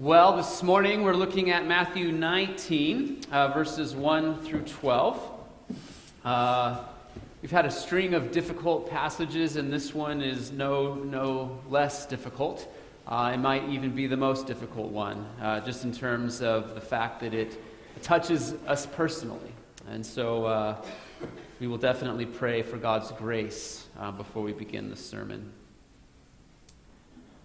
Well, 0.00 0.34
this 0.34 0.62
morning 0.62 1.02
we're 1.02 1.12
looking 1.12 1.50
at 1.50 1.66
Matthew 1.66 2.10
19, 2.10 3.20
uh, 3.30 3.48
verses 3.48 3.94
1 3.94 4.42
through 4.44 4.62
12. 4.62 5.30
Uh, 6.24 6.84
we've 7.42 7.50
had 7.50 7.66
a 7.66 7.70
string 7.70 8.14
of 8.14 8.32
difficult 8.32 8.88
passages, 8.88 9.56
and 9.56 9.70
this 9.70 9.94
one 9.94 10.22
is 10.22 10.52
no, 10.52 10.94
no 10.94 11.60
less 11.68 12.06
difficult. 12.06 12.66
Uh, 13.06 13.32
it 13.34 13.36
might 13.36 13.68
even 13.68 13.94
be 13.94 14.06
the 14.06 14.16
most 14.16 14.46
difficult 14.46 14.90
one, 14.90 15.26
uh, 15.38 15.60
just 15.60 15.84
in 15.84 15.92
terms 15.92 16.40
of 16.40 16.74
the 16.74 16.80
fact 16.80 17.20
that 17.20 17.34
it 17.34 17.62
touches 18.02 18.54
us 18.66 18.86
personally. 18.86 19.52
And 19.86 20.06
so 20.06 20.46
uh, 20.46 20.82
we 21.60 21.66
will 21.66 21.76
definitely 21.76 22.24
pray 22.24 22.62
for 22.62 22.78
God's 22.78 23.12
grace 23.12 23.84
uh, 23.98 24.10
before 24.12 24.42
we 24.42 24.54
begin 24.54 24.88
the 24.88 24.96
sermon. 24.96 25.52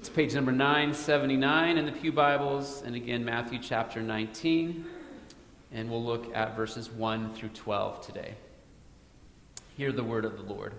It's 0.05 0.13
page 0.13 0.35
number 0.35 0.51
979 0.51 1.79
in 1.79 1.85
the 1.87 1.91
Pew 1.91 2.11
Bibles, 2.11 2.83
and 2.85 2.95
again, 2.95 3.25
Matthew 3.25 3.57
chapter 3.57 4.03
19. 4.03 4.85
And 5.71 5.89
we'll 5.89 6.03
look 6.03 6.31
at 6.35 6.55
verses 6.55 6.91
1 6.91 7.33
through 7.33 7.49
12 7.49 8.05
today. 8.05 8.35
Hear 9.75 9.91
the 9.91 10.03
word 10.03 10.23
of 10.23 10.37
the 10.37 10.43
Lord. 10.43 10.73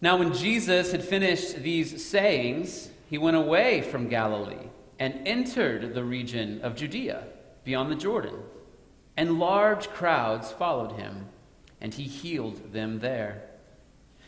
Now, 0.00 0.18
when 0.18 0.32
Jesus 0.32 0.92
had 0.92 1.02
finished 1.02 1.64
these 1.64 2.06
sayings, 2.06 2.90
he 3.10 3.18
went 3.18 3.36
away 3.36 3.82
from 3.82 4.08
Galilee 4.08 4.68
and 5.00 5.26
entered 5.26 5.94
the 5.94 6.04
region 6.04 6.60
of 6.60 6.76
Judea 6.76 7.24
beyond 7.64 7.90
the 7.90 7.96
Jordan. 7.96 8.36
And 9.16 9.40
large 9.40 9.88
crowds 9.88 10.52
followed 10.52 10.92
him, 10.92 11.26
and 11.80 11.92
he 11.92 12.04
healed 12.04 12.72
them 12.72 13.00
there. 13.00 13.42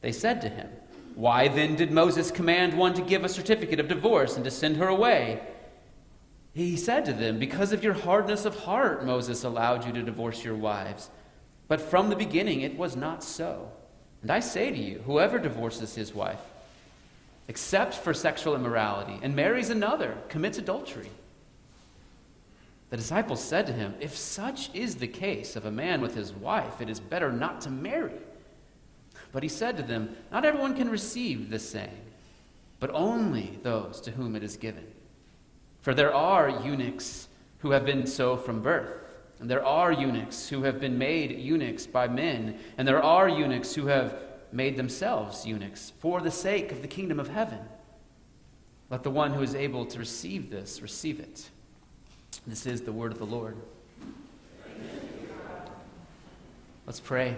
They 0.00 0.12
said 0.12 0.40
to 0.42 0.48
him, 0.48 0.68
Why 1.14 1.48
then 1.48 1.76
did 1.76 1.90
Moses 1.90 2.30
command 2.30 2.76
one 2.76 2.94
to 2.94 3.02
give 3.02 3.24
a 3.24 3.28
certificate 3.28 3.80
of 3.80 3.88
divorce 3.88 4.36
and 4.36 4.44
to 4.44 4.50
send 4.50 4.76
her 4.76 4.88
away? 4.88 5.40
He 6.54 6.76
said 6.76 7.04
to 7.04 7.12
them, 7.12 7.38
Because 7.38 7.72
of 7.72 7.84
your 7.84 7.94
hardness 7.94 8.44
of 8.44 8.60
heart, 8.60 9.04
Moses 9.04 9.44
allowed 9.44 9.84
you 9.86 9.92
to 9.92 10.02
divorce 10.02 10.44
your 10.44 10.56
wives. 10.56 11.10
But 11.68 11.80
from 11.80 12.08
the 12.08 12.16
beginning 12.16 12.62
it 12.62 12.76
was 12.76 12.96
not 12.96 13.22
so. 13.22 13.70
And 14.22 14.30
I 14.30 14.40
say 14.40 14.70
to 14.70 14.76
you, 14.76 15.00
whoever 15.06 15.38
divorces 15.38 15.94
his 15.94 16.14
wife, 16.14 16.40
except 17.46 17.94
for 17.94 18.12
sexual 18.12 18.54
immorality, 18.54 19.18
and 19.22 19.36
marries 19.36 19.70
another, 19.70 20.16
commits 20.28 20.58
adultery. 20.58 21.10
The 22.90 22.96
disciples 22.96 23.42
said 23.42 23.66
to 23.66 23.72
him, 23.72 23.94
If 24.00 24.16
such 24.16 24.74
is 24.74 24.96
the 24.96 25.06
case 25.06 25.56
of 25.56 25.66
a 25.66 25.70
man 25.70 26.00
with 26.00 26.14
his 26.14 26.32
wife, 26.32 26.80
it 26.80 26.88
is 26.88 27.00
better 27.00 27.30
not 27.30 27.60
to 27.62 27.70
marry. 27.70 28.12
But 29.32 29.42
he 29.42 29.48
said 29.48 29.76
to 29.76 29.82
them, 29.82 30.16
Not 30.32 30.44
everyone 30.44 30.74
can 30.74 30.88
receive 30.88 31.50
this 31.50 31.68
saying, 31.68 32.00
but 32.80 32.90
only 32.90 33.58
those 33.62 34.00
to 34.02 34.10
whom 34.10 34.36
it 34.36 34.42
is 34.42 34.56
given. 34.56 34.86
For 35.80 35.94
there 35.94 36.14
are 36.14 36.48
eunuchs 36.48 37.28
who 37.58 37.70
have 37.72 37.84
been 37.84 38.06
so 38.06 38.36
from 38.36 38.62
birth, 38.62 39.08
and 39.40 39.50
there 39.50 39.64
are 39.64 39.92
eunuchs 39.92 40.48
who 40.48 40.62
have 40.62 40.80
been 40.80 40.98
made 40.98 41.32
eunuchs 41.38 41.86
by 41.86 42.08
men, 42.08 42.58
and 42.76 42.86
there 42.86 43.02
are 43.02 43.28
eunuchs 43.28 43.74
who 43.74 43.86
have 43.86 44.16
made 44.52 44.76
themselves 44.76 45.46
eunuchs 45.46 45.92
for 45.98 46.20
the 46.20 46.30
sake 46.30 46.72
of 46.72 46.82
the 46.82 46.88
kingdom 46.88 47.20
of 47.20 47.28
heaven. 47.28 47.60
Let 48.90 49.02
the 49.02 49.10
one 49.10 49.32
who 49.32 49.42
is 49.42 49.54
able 49.54 49.84
to 49.86 49.98
receive 49.98 50.50
this 50.50 50.80
receive 50.80 51.20
it. 51.20 51.50
This 52.46 52.66
is 52.66 52.82
the 52.82 52.92
word 52.92 53.12
of 53.12 53.18
the 53.18 53.26
Lord. 53.26 53.56
Let's 56.86 57.00
pray. 57.00 57.36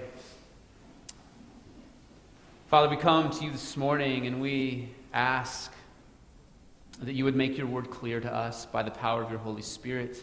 Father, 2.71 2.89
we 2.89 2.97
come 2.97 3.31
to 3.31 3.45
you 3.45 3.51
this 3.51 3.77
morning 3.77 4.29
and 4.29 4.41
we 4.41 4.91
ask 5.13 5.73
that 7.03 7.15
you 7.15 7.25
would 7.25 7.35
make 7.35 7.59
your 7.59 7.67
word 7.67 7.91
clear 7.91 8.21
to 8.21 8.33
us 8.33 8.65
by 8.65 8.81
the 8.81 8.93
power 8.93 9.25
of 9.25 9.29
your 9.29 9.41
Holy 9.41 9.61
Spirit, 9.61 10.23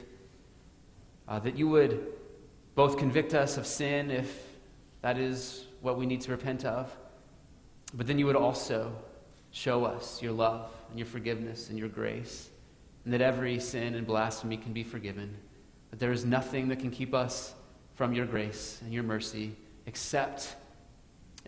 uh, 1.27 1.39
that 1.39 1.57
you 1.57 1.67
would 1.67 2.07
both 2.73 2.97
convict 2.97 3.33
us 3.33 3.57
of 3.57 3.67
sin 3.67 4.09
if 4.09 4.47
that 5.01 5.17
is 5.17 5.65
what 5.81 5.97
we 5.97 6.05
need 6.05 6.21
to 6.21 6.31
repent 6.31 6.63
of, 6.63 6.95
but 7.95 8.07
then 8.07 8.17
you 8.17 8.25
would 8.25 8.37
also 8.37 8.95
show 9.51 9.83
us 9.83 10.21
your 10.21 10.31
love 10.31 10.71
and 10.89 10.97
your 10.97 11.05
forgiveness 11.05 11.69
and 11.69 11.77
your 11.77 11.89
grace, 11.89 12.49
and 13.03 13.13
that 13.13 13.19
every 13.19 13.59
sin 13.59 13.93
and 13.93 14.07
blasphemy 14.07 14.55
can 14.55 14.71
be 14.71 14.85
forgiven, 14.85 15.35
that 15.89 15.99
there 15.99 16.13
is 16.13 16.23
nothing 16.23 16.69
that 16.69 16.79
can 16.79 16.91
keep 16.91 17.13
us 17.13 17.55
from 17.95 18.13
your 18.13 18.25
grace 18.25 18.79
and 18.85 18.93
your 18.93 19.03
mercy 19.03 19.53
except 19.85 20.55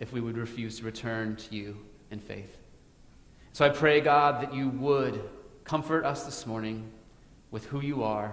if 0.00 0.12
we 0.12 0.20
would 0.20 0.36
refuse 0.36 0.78
to 0.78 0.84
return 0.84 1.36
to 1.36 1.54
you 1.54 1.76
in 2.10 2.18
faith. 2.18 2.58
So 3.52 3.64
I 3.64 3.68
pray, 3.68 4.00
God, 4.00 4.42
that 4.42 4.54
you 4.54 4.70
would 4.70 5.22
comfort 5.64 6.04
us 6.04 6.24
this 6.24 6.46
morning 6.46 6.90
with 7.50 7.66
who 7.66 7.80
you 7.80 8.02
are 8.02 8.32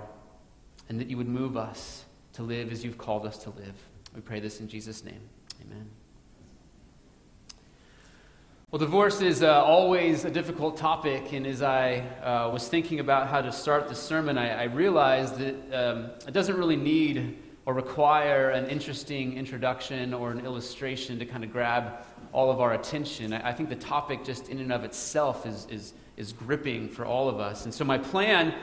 and 0.90 1.00
that 1.00 1.10
you 1.10 1.18
would 1.18 1.28
move 1.28 1.58
us 1.58 2.06
to 2.34 2.44
live 2.44 2.72
as 2.72 2.84
you've 2.84 2.98
called 2.98 3.26
us 3.26 3.38
to 3.40 3.50
live. 3.52 3.76
We 4.16 4.22
pray 4.22 4.40
this 4.40 4.62
in 4.62 4.68
Jesus' 4.68 5.04
name. 5.04 5.20
Amen. 5.62 5.90
Well, 8.72 8.80
divorce 8.80 9.22
is 9.22 9.44
uh, 9.44 9.64
always 9.64 10.26
a 10.26 10.30
difficult 10.32 10.78
topic, 10.78 11.32
and 11.32 11.48
as 11.48 11.62
I 11.62 12.00
uh, 12.22 12.50
was 12.52 12.68
thinking 12.68 13.00
about 13.00 13.28
how 13.28 13.42
to 13.42 13.52
start 13.52 13.88
the 13.88 13.96
sermon, 13.96 14.38
I, 14.38 14.62
I 14.62 14.64
realized 14.66 15.38
that 15.38 15.56
um, 15.74 16.12
it 16.28 16.34
doesn't 16.34 16.58
really 16.58 16.76
need 16.76 17.38
or 17.68 17.74
require 17.74 18.52
an 18.52 18.66
interesting 18.68 19.38
introduction 19.38 20.14
or 20.14 20.32
an 20.32 20.40
illustration 20.46 21.20
to 21.20 21.26
kind 21.26 21.44
of 21.44 21.52
grab 21.52 21.96
all 22.32 22.50
of 22.50 22.62
our 22.62 22.74
attention. 22.76 23.34
I, 23.34 23.52
think 23.52 23.68
the 23.68 23.76
topic, 23.76 24.24
just 24.24 24.48
in 24.48 24.60
and 24.60 24.72
of 24.72 24.86
itself, 24.86 25.46
is, 25.46 25.68
is, 25.70 25.94
is 26.16 26.32
gripping 26.32 26.88
for 26.88 27.06
all 27.06 27.28
of 27.28 27.42
us. 27.42 27.66
And 27.66 27.74
so, 27.74 27.84
my 27.84 27.98
plan 27.98 28.56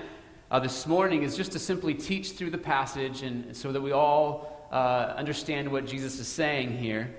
uh, 0.50 0.59
this 0.59 0.87
morning 0.87 1.22
is 1.22 1.37
just 1.37 1.53
to 1.53 1.59
simply 1.59 1.92
teach 1.92 2.32
through 2.32 2.48
the 2.48 2.59
passage 2.59 3.20
and 3.20 3.54
so 3.54 3.72
that 3.72 3.81
we 3.82 3.92
all 3.92 4.66
uh, 4.72 5.12
understand 5.19 5.71
what 5.71 5.86
Jesus 5.86 6.19
is 6.19 6.26
saying 6.26 6.78
here. 6.78 7.15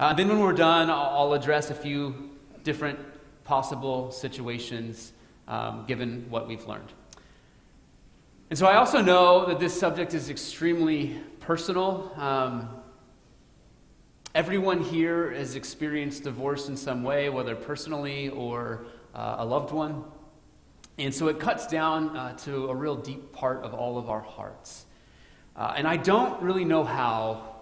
Uh, 0.00 0.14
then, 0.14 0.28
when 0.28 0.38
we're 0.38 0.54
done, 0.54 0.88
I'll, 0.88 1.14
I'll, 1.14 1.32
address 1.34 1.68
a 1.68 1.74
few 1.74 2.30
different 2.64 2.98
possible 3.44 4.10
situations 4.12 5.12
um, 5.46 5.84
given 5.86 6.24
what 6.30 6.48
we've 6.48 6.66
learned. 6.66 6.90
And 8.50 8.58
so 8.58 8.66
I 8.66 8.76
also 8.76 9.02
know 9.02 9.44
that 9.44 9.60
this 9.60 9.78
subject 9.78 10.14
is 10.14 10.30
extremely 10.30 11.20
personal. 11.38 12.10
Um, 12.16 12.70
everyone 14.34 14.82
here 14.82 15.30
has 15.32 15.54
experienced 15.54 16.24
divorce 16.24 16.70
in 16.70 16.76
some 16.76 17.02
way, 17.02 17.28
whether 17.28 17.54
personally 17.54 18.30
or 18.30 18.86
uh, 19.14 19.36
a 19.40 19.44
loved 19.44 19.70
one. 19.70 20.02
And 20.96 21.14
so 21.14 21.28
it 21.28 21.38
cuts 21.38 21.66
down 21.66 22.16
uh, 22.16 22.38
to 22.38 22.70
a 22.70 22.74
real 22.74 22.96
deep 22.96 23.32
part 23.32 23.64
of 23.64 23.74
all 23.74 23.98
of 23.98 24.08
our 24.08 24.22
hearts. 24.22 24.86
Uh, 25.54 25.74
and 25.76 25.86
I 25.86 25.98
don't 25.98 26.40
really 26.40 26.64
know 26.64 26.84
how 26.84 27.56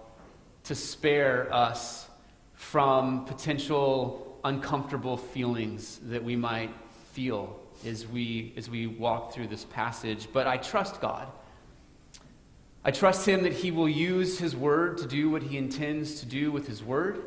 to 0.63 0.73
spare 0.73 1.53
us 1.53 2.07
from 2.53 3.25
potential 3.25 4.39
uncomfortable 4.45 5.17
feelings 5.17 5.99
that 6.03 6.23
we 6.23 6.37
might 6.37 6.73
feel 7.11 7.56
as 7.85 8.07
we, 8.07 8.53
as 8.57 8.69
we 8.69 8.87
walk 8.87 9.33
through 9.33 9.47
this 9.47 9.65
passage, 9.65 10.27
but 10.33 10.47
I 10.47 10.57
trust 10.57 10.99
God. 11.01 11.27
I 12.83 12.91
trust 12.91 13.27
Him 13.27 13.43
that 13.43 13.53
He 13.53 13.71
will 13.71 13.89
use 13.89 14.39
His 14.39 14.55
Word 14.55 14.97
to 14.99 15.07
do 15.07 15.29
what 15.29 15.43
He 15.43 15.57
intends 15.57 16.21
to 16.21 16.25
do 16.25 16.51
with 16.51 16.67
His 16.67 16.83
Word. 16.83 17.21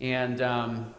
And, 0.00 0.40
um, 0.42 0.94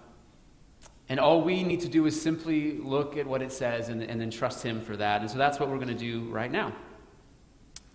and 1.07 1.19
all 1.19 1.42
we 1.42 1.63
need 1.63 1.81
to 1.81 1.88
do 1.88 2.06
is 2.06 2.19
simply 2.19 2.78
look 2.80 3.18
at 3.18 3.28
what 3.28 3.42
it 3.42 3.51
says 3.51 3.90
and, 3.90 4.01
and 4.01 4.19
then 4.19 4.31
trust 4.31 4.63
Him 4.63 4.81
for 4.81 4.98
that. 4.98 5.22
And 5.22 5.30
so 5.30 5.38
that's 5.38 5.60
what 5.60 5.69
we're 5.69 5.78
going 5.78 5.90
to 5.90 5.94
do 5.94 6.30
right 6.30 6.52
now. 6.52 6.74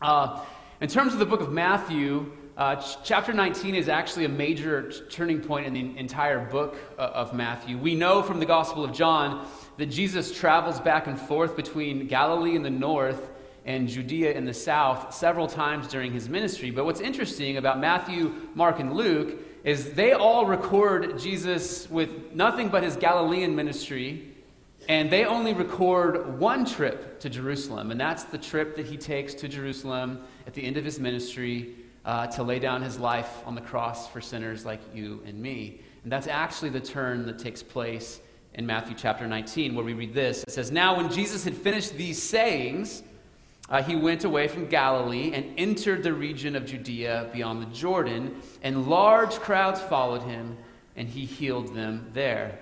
Uh, 0.00 0.40
in 0.80 0.88
terms 0.88 1.12
of 1.12 1.18
the 1.18 1.26
book 1.26 1.40
of 1.40 1.52
Matthew, 1.52 2.32
uh, 2.56 2.76
ch- 2.76 2.98
chapter 3.02 3.32
19 3.32 3.74
is 3.74 3.88
actually 3.88 4.24
a 4.24 4.28
major 4.28 4.90
t- 4.90 5.00
turning 5.10 5.40
point 5.40 5.66
in 5.66 5.72
the 5.72 5.98
entire 5.98 6.44
book 6.44 6.76
uh, 6.98 7.02
of 7.02 7.34
Matthew. 7.34 7.76
We 7.78 7.94
know 7.94 8.22
from 8.22 8.38
the 8.38 8.46
Gospel 8.46 8.84
of 8.84 8.92
John 8.92 9.48
that 9.76 9.86
Jesus 9.86 10.36
travels 10.36 10.80
back 10.80 11.06
and 11.06 11.18
forth 11.18 11.56
between 11.56 12.06
Galilee 12.06 12.56
in 12.56 12.62
the 12.62 12.70
north 12.70 13.30
and 13.64 13.88
Judea 13.88 14.32
in 14.32 14.44
the 14.44 14.54
south 14.54 15.14
several 15.14 15.46
times 15.46 15.88
during 15.88 16.12
his 16.12 16.28
ministry. 16.28 16.70
But 16.70 16.84
what's 16.84 17.00
interesting 17.00 17.56
about 17.56 17.80
Matthew, 17.80 18.32
Mark, 18.54 18.78
and 18.78 18.92
Luke 18.92 19.36
is 19.64 19.92
they 19.92 20.12
all 20.12 20.44
record 20.46 21.18
Jesus 21.18 21.88
with 21.88 22.34
nothing 22.34 22.68
but 22.68 22.82
his 22.82 22.96
Galilean 22.96 23.56
ministry 23.56 24.34
And 24.88 25.10
they 25.10 25.24
only 25.24 25.54
record 25.54 26.38
one 26.38 26.66
trip 26.66 27.18
to 27.20 27.30
Jerusalem, 27.30 27.90
and 27.90 27.98
that's 27.98 28.24
the 28.24 28.36
trip 28.36 28.76
that 28.76 28.84
he 28.84 28.96
takes 28.96 29.32
to 29.34 29.48
Jerusalem 29.48 30.22
at 30.46 30.52
the 30.52 30.62
end 30.62 30.76
of 30.76 30.84
his 30.84 31.00
ministry 31.00 31.74
uh, 32.04 32.26
to 32.28 32.42
lay 32.42 32.58
down 32.58 32.82
his 32.82 32.98
life 32.98 33.40
on 33.46 33.54
the 33.54 33.62
cross 33.62 34.08
for 34.08 34.20
sinners 34.20 34.66
like 34.66 34.80
you 34.94 35.22
and 35.26 35.40
me. 35.40 35.80
And 36.02 36.12
that's 36.12 36.26
actually 36.26 36.68
the 36.68 36.80
turn 36.80 37.24
that 37.26 37.38
takes 37.38 37.62
place 37.62 38.20
in 38.54 38.66
Matthew 38.66 38.94
chapter 38.96 39.26
19, 39.26 39.74
where 39.74 39.84
we 39.84 39.94
read 39.94 40.14
this. 40.14 40.42
It 40.44 40.50
says, 40.50 40.70
Now, 40.70 40.96
when 40.96 41.10
Jesus 41.10 41.44
had 41.44 41.54
finished 41.54 41.96
these 41.96 42.22
sayings, 42.22 43.02
uh, 43.68 43.82
he 43.82 43.96
went 43.96 44.24
away 44.24 44.46
from 44.46 44.66
Galilee 44.66 45.32
and 45.32 45.58
entered 45.58 46.02
the 46.02 46.12
region 46.12 46.54
of 46.54 46.66
Judea 46.66 47.30
beyond 47.32 47.62
the 47.62 47.66
Jordan, 47.74 48.40
and 48.62 48.86
large 48.86 49.32
crowds 49.34 49.80
followed 49.80 50.22
him, 50.22 50.56
and 50.96 51.08
he 51.08 51.24
healed 51.24 51.74
them 51.74 52.10
there. 52.12 52.58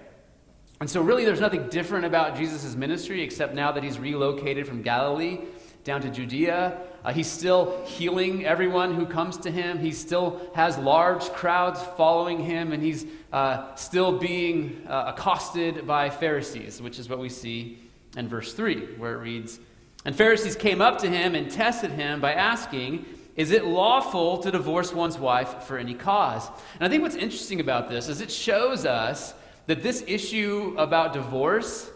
And 0.80 0.88
so, 0.88 1.00
really, 1.00 1.24
there's 1.24 1.40
nothing 1.40 1.68
different 1.68 2.04
about 2.04 2.36
Jesus' 2.36 2.74
ministry 2.74 3.22
except 3.22 3.54
now 3.54 3.70
that 3.72 3.84
he's 3.84 3.98
relocated 3.98 4.66
from 4.66 4.82
Galilee 4.82 5.40
down 5.84 6.00
to 6.02 6.10
Judea. 6.10 6.80
Uh, 7.04 7.12
he's 7.12 7.30
still 7.30 7.84
healing 7.84 8.44
everyone 8.44 8.94
who 8.94 9.04
comes 9.04 9.36
to 9.36 9.50
him. 9.50 9.78
He 9.78 9.90
still 9.90 10.40
has 10.54 10.78
large 10.78 11.24
crowds 11.32 11.82
following 11.96 12.38
him, 12.38 12.72
and 12.72 12.82
he's 12.82 13.06
uh, 13.32 13.74
still 13.74 14.18
being 14.18 14.86
uh, 14.88 15.12
accosted 15.14 15.86
by 15.86 16.10
Pharisees, 16.10 16.80
which 16.80 16.98
is 17.00 17.08
what 17.08 17.18
we 17.18 17.28
see 17.28 17.78
in 18.16 18.28
verse 18.28 18.52
3, 18.52 18.96
where 18.96 19.14
it 19.14 19.18
reads 19.18 19.58
And 20.04 20.14
Pharisees 20.14 20.54
came 20.54 20.80
up 20.80 20.98
to 20.98 21.10
him 21.10 21.34
and 21.34 21.50
tested 21.50 21.90
him 21.90 22.20
by 22.20 22.34
asking, 22.34 23.04
Is 23.34 23.50
it 23.50 23.64
lawful 23.64 24.38
to 24.38 24.52
divorce 24.52 24.92
one's 24.92 25.18
wife 25.18 25.64
for 25.64 25.78
any 25.78 25.94
cause? 25.94 26.46
And 26.78 26.86
I 26.86 26.88
think 26.88 27.02
what's 27.02 27.16
interesting 27.16 27.58
about 27.58 27.88
this 27.88 28.08
is 28.08 28.20
it 28.20 28.30
shows 28.30 28.86
us 28.86 29.34
that 29.66 29.82
this 29.82 30.04
issue 30.06 30.76
about 30.78 31.14
divorce 31.14 31.90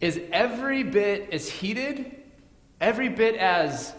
is 0.00 0.20
every 0.32 0.82
bit 0.84 1.28
as 1.32 1.50
heated, 1.50 2.14
every 2.80 3.08
bit 3.08 3.34
as 3.34 3.94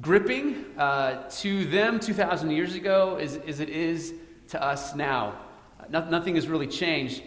gripping 0.00 0.64
uh, 0.78 1.28
to 1.28 1.64
them 1.66 2.00
2,000 2.00 2.50
years 2.50 2.74
ago 2.74 3.16
as, 3.16 3.36
as, 3.46 3.60
it 3.60 3.68
is 3.68 4.14
to 4.48 4.62
us 4.62 4.94
now. 4.94 5.34
No, 5.88 6.08
nothing 6.08 6.36
has 6.36 6.48
really 6.48 6.66
changed. 6.66 7.22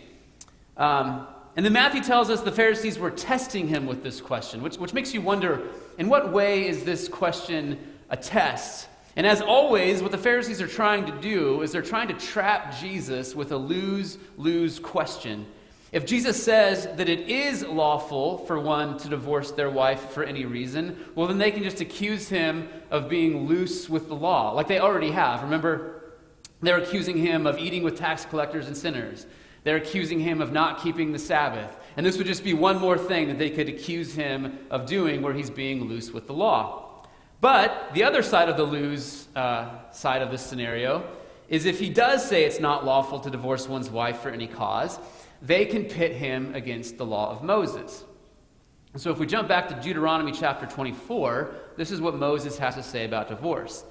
Um, 0.77 1.27
and 1.55 1.65
then 1.65 1.73
Matthew 1.73 2.01
tells 2.01 2.29
us 2.29 2.41
the 2.41 2.51
Pharisees 2.51 2.97
were 2.97 3.11
testing 3.11 3.67
him 3.67 3.85
with 3.85 4.01
this 4.01 4.21
question, 4.21 4.61
which, 4.63 4.77
which 4.77 4.93
makes 4.93 5.13
you 5.13 5.21
wonder 5.21 5.67
in 5.97 6.09
what 6.09 6.31
way 6.31 6.67
is 6.67 6.83
this 6.83 7.07
question 7.07 7.79
a 8.09 8.17
test? 8.17 8.87
And 9.15 9.27
as 9.27 9.41
always, 9.41 10.01
what 10.01 10.11
the 10.11 10.17
Pharisees 10.17 10.59
are 10.61 10.67
trying 10.67 11.05
to 11.05 11.11
do 11.21 11.61
is 11.61 11.71
they're 11.71 11.83
trying 11.83 12.07
to 12.07 12.15
trap 12.15 12.75
Jesus 12.79 13.35
with 13.35 13.51
a 13.51 13.57
lose 13.57 14.17
lose 14.37 14.79
question. 14.79 15.45
If 15.94 16.07
Jesus 16.07 16.42
says 16.42 16.88
that 16.98 17.07
it 17.07 17.30
is 17.30 17.63
lawful 17.63 18.40
for 18.40 18.60
one 18.60 18.98
to 18.98 19.10
divorce 19.10 19.51
their 19.51 19.69
wife 19.69 20.10
for 20.10 20.24
any 20.24 20.44
reason, 20.44 21.06
well, 21.13 21.28
then 21.28 21.38
they 21.38 21.51
can 21.51 21.62
just 21.62 21.81
accuse 21.81 22.28
him 22.28 22.68
of 22.90 23.07
being 23.07 23.48
loose 23.48 23.88
with 23.88 24.07
the 24.07 24.16
law, 24.16 24.54
like 24.54 24.68
they 24.68 24.80
already 24.80 25.12
have. 25.12 25.44
Remember, 25.44 26.16
they're 26.62 26.80
accusing 26.80 27.16
him 27.18 27.45
of 27.45 27.60
eating 27.60 27.84
with 27.84 27.95
tax 27.95 28.25
collectors 28.25 28.66
and 28.66 28.75
sinners. 28.75 29.28
They're 29.63 29.78
accusing 29.78 30.19
him 30.19 30.42
of 30.42 30.51
not 30.51 30.81
keeping 30.81 31.12
the 31.12 31.19
Sabbath. 31.19 31.78
And 31.95 32.04
this 32.04 32.18
would 32.18 32.25
just 32.25 32.44
be 32.44 32.56
one 32.56 32.80
more 32.80 32.98
thing 32.98 33.28
that 33.28 33.38
they 33.38 33.51
could 33.51 33.69
accuse 33.69 34.16
him 34.16 34.57
of 34.72 34.88
doing 34.88 35.22
where 35.22 35.34
he's 35.34 35.51
being 35.51 35.88
loose 35.88 36.10
with 36.10 36.25
the 36.25 36.34
law. 36.34 37.06
But 37.40 37.92
the 37.94 38.04
other 38.04 38.24
side 38.24 38.50
of 38.50 38.57
the 38.57 38.63
lose 38.63 39.28
uh, 39.36 39.92
side 39.92 40.24
of 40.24 40.31
this 40.31 40.42
scenario 40.42 41.06
is 41.50 41.66
if 41.66 41.80
he 41.80 41.90
does 41.90 42.28
say 42.28 42.45
it's 42.45 42.60
not 42.60 42.84
lawful 42.84 43.19
to 43.19 43.30
divorce 43.30 43.68
one's 43.68 43.92
wife 43.92 44.22
for 44.22 44.30
any 44.30 44.48
cause, 44.48 44.98
they 45.44 45.66
can 45.66 45.86
pit 45.86 46.13
him 46.13 46.56
against 46.56 46.98
the 46.98 47.06
law 47.06 47.30
of 47.30 47.44
Moses. 47.44 48.06
So 48.95 49.12
if 49.12 49.19
we 49.19 49.25
jump 49.25 49.48
back 49.48 49.68
to 49.68 49.75
Deuteronomy 49.75 50.31
chapter 50.31 50.66
24, 50.66 51.54
this 51.75 51.92
is 51.92 52.00
what 52.00 52.16
Moses 52.16 52.57
has 52.60 52.75
to 52.75 52.84
say 52.84 53.06
about 53.06 53.28
divorce. 53.28 53.84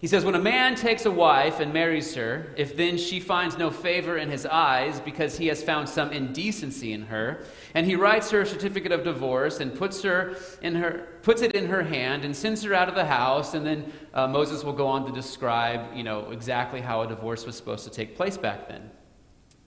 He 0.00 0.08
says, 0.08 0.24
When 0.24 0.34
a 0.34 0.40
man 0.40 0.74
takes 0.74 1.06
a 1.06 1.12
wife 1.12 1.60
and 1.60 1.72
marries 1.72 2.12
her, 2.16 2.52
if 2.56 2.76
then 2.76 2.98
she 2.98 3.20
finds 3.20 3.56
no 3.56 3.70
favor 3.70 4.18
in 4.18 4.28
his 4.28 4.44
eyes 4.44 4.98
because 4.98 5.38
he 5.38 5.46
has 5.46 5.62
found 5.62 5.88
some 5.88 6.10
indecency 6.10 6.92
in 6.92 7.02
her, 7.02 7.44
and 7.72 7.86
he 7.86 7.94
writes 7.94 8.28
her 8.32 8.40
a 8.40 8.46
certificate 8.46 8.90
of 8.90 9.04
divorce 9.04 9.60
and 9.60 9.72
puts, 9.72 10.02
her 10.02 10.36
in 10.60 10.74
her, 10.74 11.06
puts 11.22 11.40
it 11.40 11.52
in 11.52 11.68
her 11.68 11.84
hand 11.84 12.24
and 12.24 12.34
sends 12.34 12.64
her 12.64 12.74
out 12.74 12.88
of 12.88 12.96
the 12.96 13.04
house, 13.04 13.54
and 13.54 13.64
then 13.64 13.92
uh, 14.12 14.26
Moses 14.26 14.64
will 14.64 14.72
go 14.72 14.88
on 14.88 15.06
to 15.06 15.12
describe 15.12 15.96
you 15.96 16.02
know, 16.02 16.32
exactly 16.32 16.80
how 16.80 17.02
a 17.02 17.06
divorce 17.06 17.46
was 17.46 17.56
supposed 17.56 17.84
to 17.84 17.90
take 17.90 18.16
place 18.16 18.36
back 18.36 18.68
then. 18.68 18.90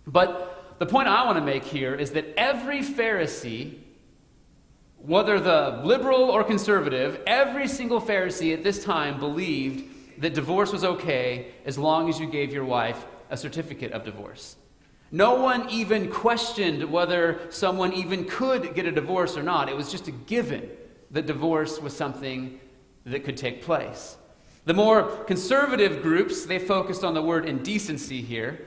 But 0.06 0.55
the 0.80 0.86
point 0.86 1.08
I 1.08 1.26
want 1.26 1.38
to 1.38 1.44
make 1.44 1.64
here 1.64 1.96
is 1.96 2.12
that 2.12 2.34
every 2.38 2.80
Pharisee 2.80 3.80
whether 5.06 5.40
the 5.40 5.82
liberal 5.84 6.24
or 6.32 6.44
conservative, 6.44 7.22
every 7.28 7.68
single 7.68 8.02
Pharisee 8.02 8.54
at 8.54 8.64
this 8.64 8.84
time 8.84 9.20
believed 9.20 10.22
that 10.22 10.34
divorce 10.34 10.72
was 10.72 10.84
okay 10.84 11.52
as 11.66 11.78
long 11.78 12.10
as 12.10 12.20
you 12.20 12.26
gave 12.26 12.52
your 12.52 12.66
wife 12.66 13.06
a 13.30 13.38
certificate 13.38 13.92
of 13.92 14.04
divorce. 14.04 14.56
No 15.12 15.36
one 15.36 15.70
even 15.70 16.12
questioned 16.12 16.92
whether 16.92 17.40
someone 17.52 17.94
even 17.94 18.26
could 18.26 18.74
get 18.74 18.88
a 18.88 18.92
divorce 18.92 19.38
or 19.38 19.44
not. 19.44 19.70
It 19.70 19.76
was 19.76 19.92
just 19.92 20.08
a 20.08 20.12
given 20.12 20.70
that 21.12 21.28
divorce 21.28 21.80
was 21.80 21.96
something 21.96 22.60
that 23.06 23.24
could 23.24 23.38
take 23.38 23.62
place. 23.62 24.18
The 24.66 24.74
more 24.74 25.04
conservative 25.26 26.02
groups, 26.02 26.46
they 26.46 26.58
focused 26.58 27.04
on 27.04 27.14
the 27.14 27.22
word 27.22 27.48
indecency 27.48 28.22
here. 28.22 28.66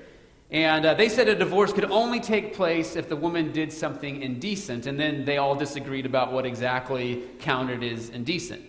And 0.51 0.87
uh, 0.87 0.95
they 0.95 1.11
said 1.11 1.29
a 1.29 1.35
divorce 1.35 1.73
could 1.73 1.85
only 1.91 2.21
take 2.21 2.55
place 2.55 2.97
if 2.97 3.09
the 3.09 3.17
woman 3.17 3.53
did 3.53 3.73
something 3.73 4.23
indecent. 4.23 4.87
And 4.87 4.99
then 4.99 5.25
they 5.25 5.37
all 5.37 5.55
disagreed 5.55 6.07
about 6.07 6.33
what 6.33 6.47
exactly 6.47 7.25
counted 7.41 7.83
as 7.83 8.09
indecent. 8.09 8.63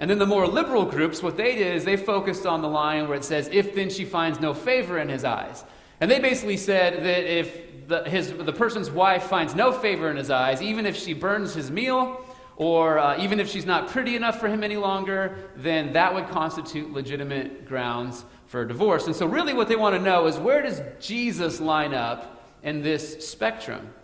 And 0.00 0.10
then 0.10 0.18
the 0.18 0.26
more 0.26 0.48
liberal 0.48 0.84
groups, 0.84 1.22
what 1.22 1.36
they 1.36 1.54
did 1.54 1.76
is 1.76 1.84
they 1.84 1.96
focused 1.96 2.44
on 2.44 2.60
the 2.60 2.68
line 2.68 3.06
where 3.06 3.16
it 3.16 3.24
says, 3.24 3.48
if 3.52 3.74
then 3.74 3.88
she 3.88 4.04
finds 4.04 4.40
no 4.40 4.52
favor 4.52 4.98
in 4.98 5.08
his 5.08 5.22
eyes. 5.22 5.62
And 6.00 6.10
they 6.10 6.18
basically 6.18 6.56
said 6.56 7.04
that 7.04 7.24
if 7.24 7.86
the, 7.86 8.02
his, 8.04 8.32
the 8.32 8.52
person's 8.52 8.90
wife 8.90 9.24
finds 9.24 9.54
no 9.54 9.70
favor 9.70 10.10
in 10.10 10.16
his 10.16 10.30
eyes, 10.30 10.60
even 10.60 10.86
if 10.86 10.96
she 10.96 11.14
burns 11.14 11.54
his 11.54 11.70
meal, 11.70 12.24
or 12.56 12.98
uh, 12.98 13.22
even 13.22 13.38
if 13.38 13.48
she's 13.48 13.64
not 13.64 13.88
pretty 13.88 14.16
enough 14.16 14.40
for 14.40 14.48
him 14.48 14.64
any 14.64 14.76
longer, 14.76 15.36
then 15.56 15.92
that 15.92 16.12
would 16.12 16.28
constitute 16.30 16.92
legitimate 16.92 17.66
grounds 17.68 18.24
for 18.52 18.66
divorce. 18.66 19.06
And 19.06 19.16
so, 19.16 19.24
really, 19.24 19.54
what 19.54 19.68
they 19.68 19.76
want 19.76 19.96
to 19.96 20.02
know 20.02 20.26
is 20.26 20.36
where 20.36 20.60
does 20.60 20.82
Jesus 21.00 21.58
line 21.58 21.94
up 21.94 22.44
in 22.62 22.82
this 22.82 23.26
spectrum? 23.26 23.94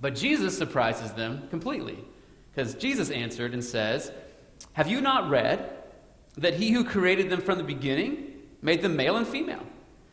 But 0.00 0.14
Jesus 0.14 0.56
surprises 0.56 1.12
them 1.12 1.46
completely, 1.50 1.98
because 2.50 2.74
Jesus 2.74 3.10
answered 3.10 3.52
and 3.52 3.62
says, 3.62 4.10
have 4.72 4.88
you 4.88 5.02
not 5.02 5.28
read 5.28 5.70
that 6.38 6.54
he 6.54 6.70
who 6.70 6.84
created 6.84 7.28
them 7.28 7.42
from 7.42 7.58
the 7.58 7.64
beginning 7.64 8.32
made 8.62 8.80
them 8.80 8.96
male 8.96 9.16
and 9.16 9.26
female, 9.26 9.66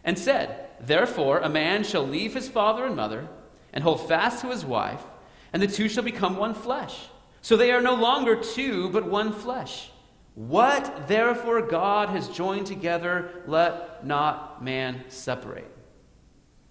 and 0.04 0.20
said, 0.20 0.70
Therefore 0.82 1.40
a 1.40 1.48
man 1.48 1.86
shall 1.86 2.06
leave 2.06 2.34
his 2.34 2.50
father 2.50 2.86
and 2.86 2.98
mother, 2.98 3.30
and 3.72 3.82
hold 3.82 4.10
fast 4.10 4.42
to 4.42 4.50
his 4.50 4.66
wife, 4.66 5.02
and 5.54 5.62
the 5.62 5.68
two 5.68 5.88
shall 5.88 6.04
become 6.04 6.36
one 6.36 6.54
flesh. 6.54 7.08
So 7.42 7.56
they 7.56 7.72
are 7.72 7.82
no 7.82 7.96
longer 7.96 8.36
two, 8.36 8.90
but 8.90 9.06
one 9.06 9.32
flesh. 9.32 9.90
What 10.38 11.08
therefore 11.08 11.64
God 11.64 12.10
has 12.10 12.28
joined 12.28 12.68
together, 12.68 13.42
let 13.48 14.06
not 14.06 14.64
man 14.64 15.04
separate. 15.08 15.66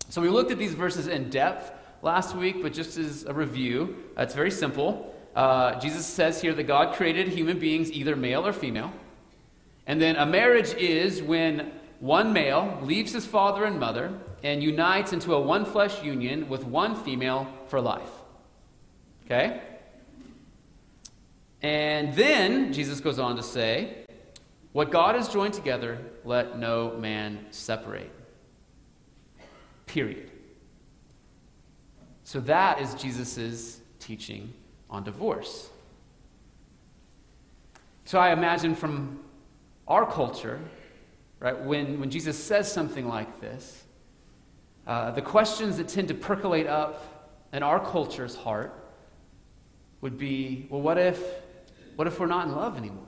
So 0.09 0.23
we 0.23 0.29
looked 0.29 0.53
at 0.53 0.59
these 0.59 0.75
verses 0.75 1.09
in 1.09 1.31
depth 1.31 1.73
last 2.01 2.37
week, 2.37 2.63
but 2.63 2.73
just 2.73 2.97
as 2.97 3.25
a 3.25 3.35
review, 3.35 3.97
it's 4.17 4.35
very 4.35 4.53
simple. 4.53 5.13
Uh, 5.35 5.81
Jesus 5.81 6.07
says 6.07 6.41
here 6.41 6.55
that 6.55 6.63
God 6.63 6.95
created 6.95 7.27
human 7.27 7.59
beings 7.59 7.91
either 7.91 8.15
male 8.15 8.47
or 8.47 8.53
female. 8.53 8.93
And 9.89 10.01
then 10.01 10.15
a 10.15 10.27
marriage 10.27 10.73
is 10.75 11.21
when 11.21 11.73
one 11.99 12.33
male 12.33 12.79
leaves 12.85 13.15
his 13.15 13.27
father 13.27 13.65
and 13.65 13.81
mother 13.81 14.17
and 14.45 14.63
unites 14.63 15.13
into 15.13 15.35
a 15.35 15.41
one 15.41 15.65
flesh 15.65 16.05
union 16.05 16.49
with 16.49 16.63
one 16.63 16.95
female 16.95 17.49
for 17.67 17.81
life. 17.81 18.13
Okay? 19.25 19.61
And 21.67 22.15
then 22.15 22.73
Jesus 22.73 23.01
goes 23.01 23.19
on 23.19 23.35
to 23.35 23.43
say, 23.43 24.05
What 24.71 24.93
God 24.93 25.17
has 25.17 25.29
joined 25.29 25.53
together, 25.53 25.99
let 26.25 26.61
no 26.61 26.97
man 26.97 27.45
separate. 27.51 28.13
Period. 29.87 30.31
So 32.23 32.39
that 32.39 32.81
is 32.81 32.95
Jesus' 32.95 33.81
teaching 33.99 34.53
on 34.89 35.03
divorce. 35.03 35.69
So 38.05 38.21
I 38.21 38.31
imagine 38.31 38.77
from 38.77 39.19
our 39.89 40.09
culture, 40.09 40.61
right, 41.41 41.61
when, 41.61 41.99
when 41.99 42.11
Jesus 42.11 42.39
says 42.39 42.71
something 42.71 43.09
like 43.09 43.41
this, 43.41 43.83
uh, 44.87 45.11
the 45.11 45.23
questions 45.23 45.79
that 45.79 45.89
tend 45.89 46.07
to 46.09 46.15
percolate 46.15 46.69
up 46.69 47.43
in 47.53 47.65
our 47.65 47.81
culture's 47.81 48.37
heart 48.37 48.73
would 50.01 50.17
be 50.17 50.69
well, 50.71 50.81
what 50.81 50.97
if, 50.97 51.21
what 51.97 52.07
if 52.07 52.21
we're 52.21 52.27
not 52.27 52.47
in 52.47 52.55
love 52.55 52.77
anymore? 52.77 53.03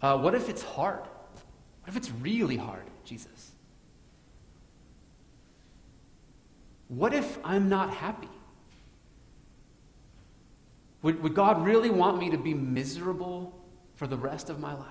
Uh, 0.00 0.18
what 0.18 0.34
if 0.34 0.48
it's 0.48 0.62
hard? 0.62 1.00
What 1.00 1.88
if 1.88 1.96
it's 1.96 2.10
really 2.10 2.56
hard, 2.56 2.84
Jesus? 3.04 3.52
what 6.96 7.14
if 7.14 7.38
I'm 7.42 7.70
not 7.70 7.90
happy? 7.90 8.28
Would, 11.00 11.22
would 11.22 11.34
God 11.34 11.64
really 11.64 11.88
want 11.88 12.18
me 12.18 12.30
to 12.30 12.38
be 12.38 12.52
miserable 12.52 13.58
for 13.94 14.06
the 14.06 14.16
rest 14.16 14.50
of 14.50 14.60
my 14.60 14.74
life? 14.74 14.86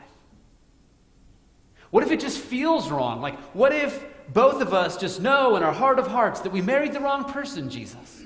What 1.92 2.04
if 2.04 2.12
it 2.12 2.20
just 2.20 2.40
feels 2.40 2.90
wrong? 2.90 3.22
Like, 3.22 3.38
what 3.54 3.72
if 3.72 4.04
both 4.34 4.62
of 4.62 4.74
us 4.74 4.98
just 4.98 5.22
know 5.22 5.56
in 5.56 5.64
our 5.64 5.74
heart 5.74 6.00
of 6.00 6.08
hearts 6.08 6.40
that 6.42 6.52
we 6.52 6.62
married 6.62 6.94
the 6.94 7.00
wrong 7.00 7.24
person, 7.26 7.70
Jesus? 7.70 8.24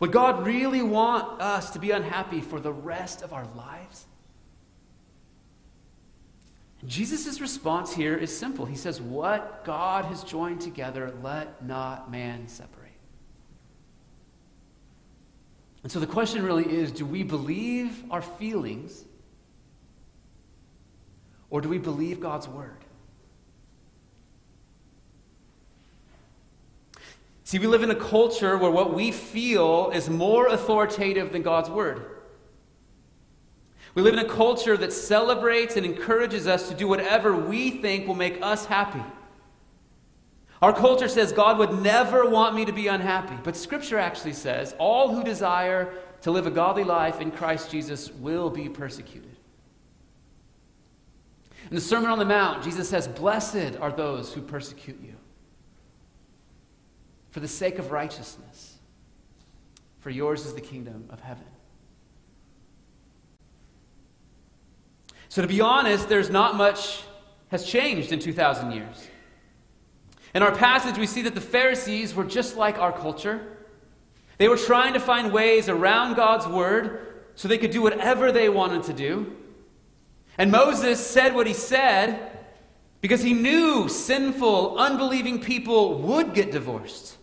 Would 0.00 0.12
God 0.12 0.46
really 0.46 0.82
want 0.82 1.40
us 1.40 1.70
to 1.70 1.78
be 1.78 1.90
unhappy 1.90 2.40
for 2.40 2.58
the 2.58 2.72
rest 2.72 3.22
of 3.22 3.32
our 3.32 3.46
lives? 3.54 4.06
Jesus' 6.86 7.40
response 7.40 7.92
here 7.92 8.16
is 8.16 8.36
simple. 8.36 8.64
He 8.64 8.76
says, 8.76 9.00
What 9.00 9.64
God 9.64 10.06
has 10.06 10.24
joined 10.24 10.62
together, 10.62 11.14
let 11.22 11.64
not 11.64 12.10
man 12.10 12.48
separate. 12.48 12.80
And 15.82 15.92
so 15.92 16.00
the 16.00 16.06
question 16.06 16.42
really 16.42 16.64
is 16.64 16.92
do 16.92 17.06
we 17.06 17.22
believe 17.22 18.04
our 18.10 18.22
feelings 18.22 19.04
or 21.48 21.60
do 21.60 21.68
we 21.68 21.78
believe 21.78 22.20
God's 22.20 22.48
word? 22.48 22.84
See, 27.50 27.58
we 27.58 27.66
live 27.66 27.82
in 27.82 27.90
a 27.90 27.96
culture 27.96 28.56
where 28.56 28.70
what 28.70 28.94
we 28.94 29.10
feel 29.10 29.90
is 29.92 30.08
more 30.08 30.46
authoritative 30.46 31.32
than 31.32 31.42
God's 31.42 31.68
word. 31.68 32.06
We 33.96 34.02
live 34.02 34.14
in 34.14 34.20
a 34.20 34.28
culture 34.28 34.76
that 34.76 34.92
celebrates 34.92 35.76
and 35.76 35.84
encourages 35.84 36.46
us 36.46 36.68
to 36.68 36.76
do 36.76 36.86
whatever 36.86 37.34
we 37.34 37.72
think 37.72 38.06
will 38.06 38.14
make 38.14 38.40
us 38.40 38.66
happy. 38.66 39.02
Our 40.62 40.72
culture 40.72 41.08
says 41.08 41.32
God 41.32 41.58
would 41.58 41.82
never 41.82 42.24
want 42.24 42.54
me 42.54 42.64
to 42.66 42.72
be 42.72 42.86
unhappy, 42.86 43.34
but 43.42 43.56
Scripture 43.56 43.98
actually 43.98 44.34
says 44.34 44.76
all 44.78 45.12
who 45.12 45.24
desire 45.24 45.92
to 46.20 46.30
live 46.30 46.46
a 46.46 46.52
godly 46.52 46.84
life 46.84 47.20
in 47.20 47.32
Christ 47.32 47.68
Jesus 47.68 48.12
will 48.12 48.48
be 48.48 48.68
persecuted. 48.68 49.36
In 51.68 51.74
the 51.74 51.80
Sermon 51.80 52.10
on 52.10 52.20
the 52.20 52.24
Mount, 52.24 52.62
Jesus 52.62 52.88
says, 52.88 53.08
Blessed 53.08 53.76
are 53.80 53.90
those 53.90 54.32
who 54.32 54.40
persecute 54.40 55.00
you 55.02 55.16
for 57.30 57.40
the 57.40 57.48
sake 57.48 57.78
of 57.78 57.90
righteousness, 57.90 58.78
for 60.00 60.10
yours 60.10 60.46
is 60.46 60.54
the 60.54 60.60
kingdom 60.60 61.06
of 61.10 61.20
heaven. 61.20 61.44
So, 65.28 65.42
to 65.42 65.48
be 65.48 65.60
honest, 65.60 66.08
there's 66.08 66.30
not 66.30 66.56
much 66.56 67.04
has 67.50 67.64
changed 67.64 68.12
in 68.12 68.18
2,000 68.18 68.72
years. 68.72 69.08
In 70.34 70.42
our 70.42 70.52
passage, 70.52 70.98
we 70.98 71.06
see 71.06 71.22
that 71.22 71.34
the 71.34 71.40
Pharisees 71.40 72.14
were 72.14 72.24
just 72.24 72.56
like 72.56 72.78
our 72.78 72.92
culture. 72.92 73.58
They 74.38 74.48
were 74.48 74.56
trying 74.56 74.94
to 74.94 75.00
find 75.00 75.32
ways 75.32 75.68
around 75.68 76.14
God's 76.14 76.46
word 76.46 77.24
so 77.34 77.48
they 77.48 77.58
could 77.58 77.72
do 77.72 77.82
whatever 77.82 78.30
they 78.32 78.48
wanted 78.48 78.84
to 78.84 78.92
do. 78.92 79.36
And 80.38 80.50
Moses 80.50 81.04
said 81.04 81.34
what 81.34 81.46
he 81.46 81.52
said 81.52 82.38
because 83.00 83.22
he 83.22 83.32
knew 83.32 83.88
sinful, 83.88 84.78
unbelieving 84.78 85.40
people 85.40 85.98
would 85.98 86.34
get 86.34 86.52
divorced. 86.52 87.16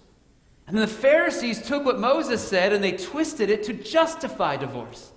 And 0.67 0.77
the 0.77 0.86
Pharisees 0.86 1.65
took 1.65 1.86
what 1.86 1.97
Moses 1.97 2.45
said 2.45 2.74
and 2.74 2.83
they 2.83 2.91
twisted 2.91 3.50
it 3.50 3.63
to 3.63 3.74
justify 3.74 4.57
divorce. 4.57 5.12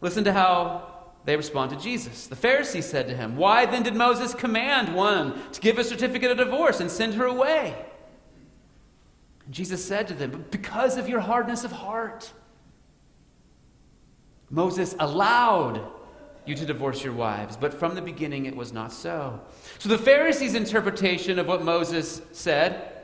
Listen 0.00 0.24
to 0.24 0.32
how 0.32 0.94
they 1.24 1.36
respond 1.36 1.70
to 1.70 1.76
Jesus. 1.76 2.26
The 2.26 2.36
Pharisees 2.36 2.86
said 2.86 3.06
to 3.08 3.16
him, 3.16 3.36
Why 3.36 3.64
then 3.64 3.84
did 3.84 3.94
Moses 3.94 4.34
command 4.34 4.94
one 4.94 5.40
to 5.52 5.60
give 5.60 5.78
a 5.78 5.84
certificate 5.84 6.32
of 6.32 6.38
divorce 6.38 6.80
and 6.80 6.90
send 6.90 7.14
her 7.14 7.26
away? 7.26 7.76
And 9.44 9.54
Jesus 9.54 9.84
said 9.84 10.08
to 10.08 10.14
them, 10.14 10.46
Because 10.50 10.96
of 10.96 11.08
your 11.08 11.20
hardness 11.20 11.62
of 11.62 11.70
heart, 11.70 12.32
Moses 14.50 14.96
allowed 14.98 15.86
you 16.44 16.54
to 16.54 16.64
divorce 16.64 17.04
your 17.04 17.12
wives, 17.12 17.56
but 17.56 17.74
from 17.74 17.94
the 17.94 18.00
beginning 18.00 18.46
it 18.46 18.56
was 18.56 18.72
not 18.72 18.92
so. 18.92 19.40
So 19.78 19.88
the 19.90 19.98
Pharisees' 19.98 20.54
interpretation 20.54 21.38
of 21.38 21.46
what 21.46 21.62
Moses 21.62 22.22
said 22.32 22.97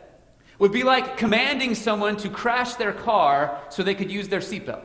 would 0.58 0.72
be 0.72 0.82
like 0.82 1.16
commanding 1.16 1.74
someone 1.74 2.16
to 2.18 2.28
crash 2.28 2.74
their 2.74 2.92
car 2.92 3.60
so 3.70 3.82
they 3.82 3.94
could 3.94 4.10
use 4.10 4.28
their 4.28 4.40
seatbelt. 4.40 4.84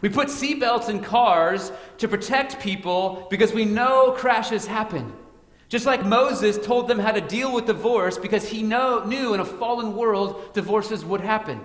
We 0.00 0.08
put 0.08 0.28
seatbelts 0.28 0.88
in 0.88 1.02
cars 1.02 1.72
to 1.98 2.08
protect 2.08 2.60
people 2.60 3.26
because 3.30 3.52
we 3.52 3.64
know 3.64 4.12
crashes 4.12 4.66
happen. 4.66 5.12
Just 5.68 5.84
like 5.84 6.04
Moses 6.04 6.56
told 6.64 6.88
them 6.88 6.98
how 6.98 7.12
to 7.12 7.20
deal 7.20 7.52
with 7.52 7.66
divorce 7.66 8.16
because 8.16 8.48
he 8.48 8.62
know, 8.62 9.04
knew 9.04 9.34
in 9.34 9.40
a 9.40 9.44
fallen 9.44 9.94
world 9.94 10.54
divorces 10.54 11.04
would 11.04 11.20
happen. 11.20 11.60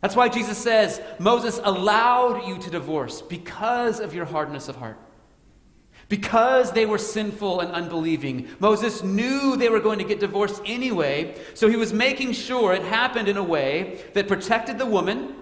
That's 0.00 0.16
why 0.16 0.30
Jesus 0.30 0.56
says 0.56 1.02
Moses 1.18 1.60
allowed 1.62 2.46
you 2.46 2.56
to 2.58 2.70
divorce 2.70 3.20
because 3.20 4.00
of 4.00 4.14
your 4.14 4.24
hardness 4.24 4.68
of 4.68 4.76
heart. 4.76 4.98
Because 6.10 6.72
they 6.72 6.84
were 6.84 6.98
sinful 6.98 7.60
and 7.60 7.70
unbelieving. 7.70 8.48
Moses 8.58 9.02
knew 9.02 9.56
they 9.56 9.70
were 9.70 9.80
going 9.80 10.00
to 10.00 10.04
get 10.04 10.20
divorced 10.20 10.60
anyway, 10.66 11.40
so 11.54 11.68
he 11.68 11.76
was 11.76 11.92
making 11.94 12.32
sure 12.32 12.74
it 12.74 12.82
happened 12.82 13.28
in 13.28 13.38
a 13.38 13.42
way 13.42 14.04
that 14.12 14.28
protected 14.28 14.76
the 14.76 14.84
woman 14.84 15.34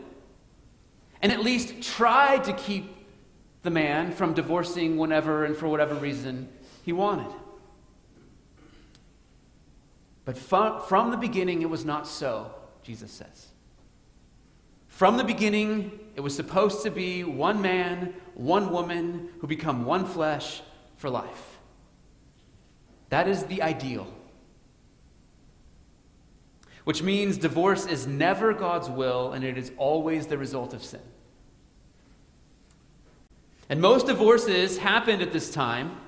and 1.22 1.32
at 1.32 1.40
least 1.40 1.82
tried 1.82 2.44
to 2.44 2.52
keep 2.52 2.94
the 3.62 3.70
man 3.70 4.12
from 4.12 4.34
divorcing 4.34 4.98
whenever 4.98 5.44
and 5.44 5.56
for 5.56 5.66
whatever 5.68 5.94
reason 5.94 6.48
he 6.84 6.92
wanted. 6.92 7.34
But 10.25 10.37
from 10.37 11.10
the 11.10 11.16
beginning, 11.16 11.62
it 11.62 11.70
was 11.70 11.87
not 11.87 12.06
so, 12.06 12.54
Jesus 12.82 13.10
says. 13.10 13.46
From 14.98 15.16
the 15.16 15.22
beginning, 15.22 16.00
it 16.16 16.22
was 16.22 16.34
supposed 16.34 16.82
to 16.82 16.90
be 16.90 17.22
one 17.22 17.62
man, 17.62 18.14
one 18.34 18.72
woman 18.72 19.28
who 19.38 19.46
become 19.46 19.84
one 19.84 20.04
flesh 20.04 20.60
for 20.96 21.08
life. 21.08 21.58
That 23.10 23.28
is 23.28 23.44
the 23.44 23.62
ideal 23.62 24.12
which 26.82 27.02
means 27.02 27.36
divorce 27.36 27.84
is 27.86 28.06
never 28.06 28.54
God's 28.54 28.88
will 28.88 29.32
and 29.32 29.44
it 29.44 29.58
is 29.58 29.70
always 29.76 30.26
the 30.26 30.38
result 30.38 30.72
of 30.72 30.82
sin. 30.82 31.02
And 33.68 33.80
most 33.80 34.06
divorces 34.06 34.78
happened 34.78 35.20
at 35.20 35.30
this 35.30 35.50
time 35.50 36.00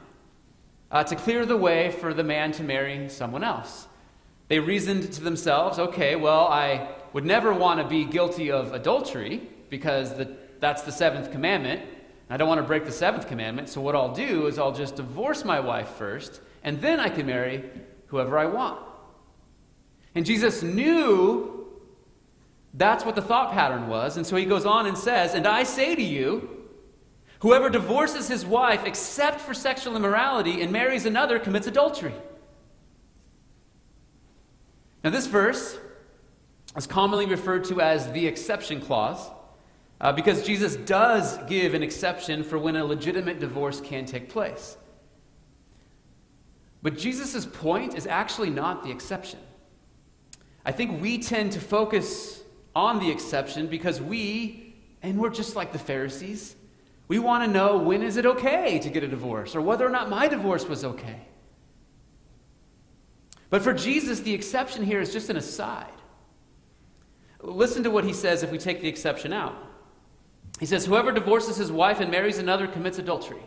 uh, 0.90 1.04
to 1.04 1.14
clear 1.16 1.44
the 1.44 1.59
way 1.59 1.90
for 1.90 2.14
the 2.14 2.25
man 2.25 2.50
to 2.52 2.64
marry 2.64 3.11
someone 3.11 3.44
else. 3.44 3.87
They 4.49 4.59
reasoned 4.59 5.12
to 5.12 5.20
themselves, 5.20 5.78
okay, 5.78 6.16
well, 6.16 6.47
I 6.49 6.88
would 7.12 7.25
never 7.25 7.52
want 7.52 7.81
to 7.81 7.87
be 7.87 8.05
guilty 8.05 8.50
of 8.50 8.73
adultery 8.73 9.49
because 9.69 10.14
the, 10.17 10.37
that's 10.61 10.83
the 10.83 10.93
seventh 10.93 11.33
commandment. 11.33 11.83
I 12.29 12.37
don't 12.37 12.49
want 12.49 12.61
to 12.61 12.67
break 12.67 12.85
the 12.85 12.93
seventh 12.93 13.26
commandment, 13.26 13.69
so 13.69 13.81
what 13.81 13.97
I'll 13.97 14.14
do 14.14 14.47
is 14.47 14.59
I'll 14.59 14.73
just 14.73 14.97
divorce 14.97 15.45
my 15.45 15.59
wife 15.59 15.88
first, 15.90 16.40
and 16.62 16.81
then 16.81 17.00
I 17.00 17.09
can 17.09 17.26
marry 17.26 17.69
whoever 18.07 18.38
I 18.38 18.47
want. 18.47 18.81
And 20.14 20.25
Jesus 20.25 20.62
knew 20.62 21.69
that's 22.75 23.05
what 23.05 23.17
the 23.17 23.23
thought 23.23 23.52
pattern 23.52 23.88
was. 23.88 24.17
And 24.17 24.26
so 24.26 24.37
he 24.37 24.45
goes 24.45 24.64
on 24.64 24.87
and 24.87 24.97
says, 24.97 25.35
And 25.35 25.47
I 25.47 25.64
say 25.64 25.95
to 25.95 26.02
you, 26.02 26.67
whoever 27.40 27.69
divorces 27.69 28.29
his 28.29 28.47
wife 28.47 28.85
except 28.85 29.40
for 29.40 29.55
sexual 29.55 29.97
immorality 29.97 30.62
and 30.62 30.73
marries 30.73 31.07
another 31.07 31.38
commits 31.38 31.67
adultery. 31.67 32.14
Now, 35.02 35.11
this 35.11 35.26
verse 35.26 35.79
is 36.77 36.87
commonly 36.87 37.27
referred 37.27 37.65
to 37.65 37.81
as 37.81 38.11
the 38.12 38.27
exception 38.27 38.81
clause 38.81 39.31
uh, 40.00 40.12
because 40.12 40.47
Jesus 40.47 40.77
does 40.77 41.39
give 41.49 41.75
an 41.75 41.83
exception 41.83 42.43
for 42.43 42.59
when 42.59 42.77
a 42.77 42.85
legitimate 42.85 43.39
divorce 43.39 43.81
can 43.81 44.07
take 44.07 44.29
place. 44.29 44.77
But 46.83 46.97
Jesus' 46.97 47.45
point 47.45 47.95
is 47.95 48.07
actually 48.07 48.50
not 48.50 48.83
the 48.83 48.91
exception. 48.91 49.41
I 50.65 50.73
think 50.73 51.03
we 51.03 51.19
tend 51.19 51.53
to 51.53 51.61
focus 51.61 52.43
on 52.75 52.99
the 52.99 53.11
exception 53.11 53.67
because 53.67 54.00
we, 54.00 54.75
and 55.03 55.19
we're 55.19 55.31
just 55.31 55.57
like 55.57 55.73
the 55.73 55.79
Pharisees, 55.79 56.57
we 57.09 57.19
want 57.19 57.45
to 57.45 57.50
know 57.50 57.77
when 57.77 58.03
is 58.03 58.17
it 58.17 58.25
okay 58.25 58.79
to 58.79 58.89
get 58.89 59.03
a 59.03 59.09
divorce 59.09 59.57
or 59.57 59.61
whether 59.61 59.85
or 59.85 59.91
not 59.91 60.09
my 60.09 60.29
divorce 60.29 60.67
was 60.67 60.85
okay. 60.85 61.27
But 63.50 63.62
for 63.62 63.75
Jesus, 63.75 64.21
the 64.21 64.33
exception 64.33 64.85
here 64.85 65.00
is 65.00 65.12
just 65.12 65.29
an 65.29 65.37
aside. 65.37 65.91
Listen 67.42 67.82
to 67.85 67.90
what 67.90 68.04
he 68.04 68.12
says 68.12 68.42
if 68.42 68.50
we 68.50 68.59
take 68.59 68.80
the 68.80 68.88
exception 68.88 69.32
out. 69.32 69.56
He 70.59 70.66
says, 70.66 70.85
Whoever 70.85 71.12
divorces 71.12 71.56
his 71.56 71.73
wife 71.73 72.00
and 72.00 72.11
marries 72.11 72.38
another 72.38 72.66
commits 72.66 72.99
adultery. 72.99 73.42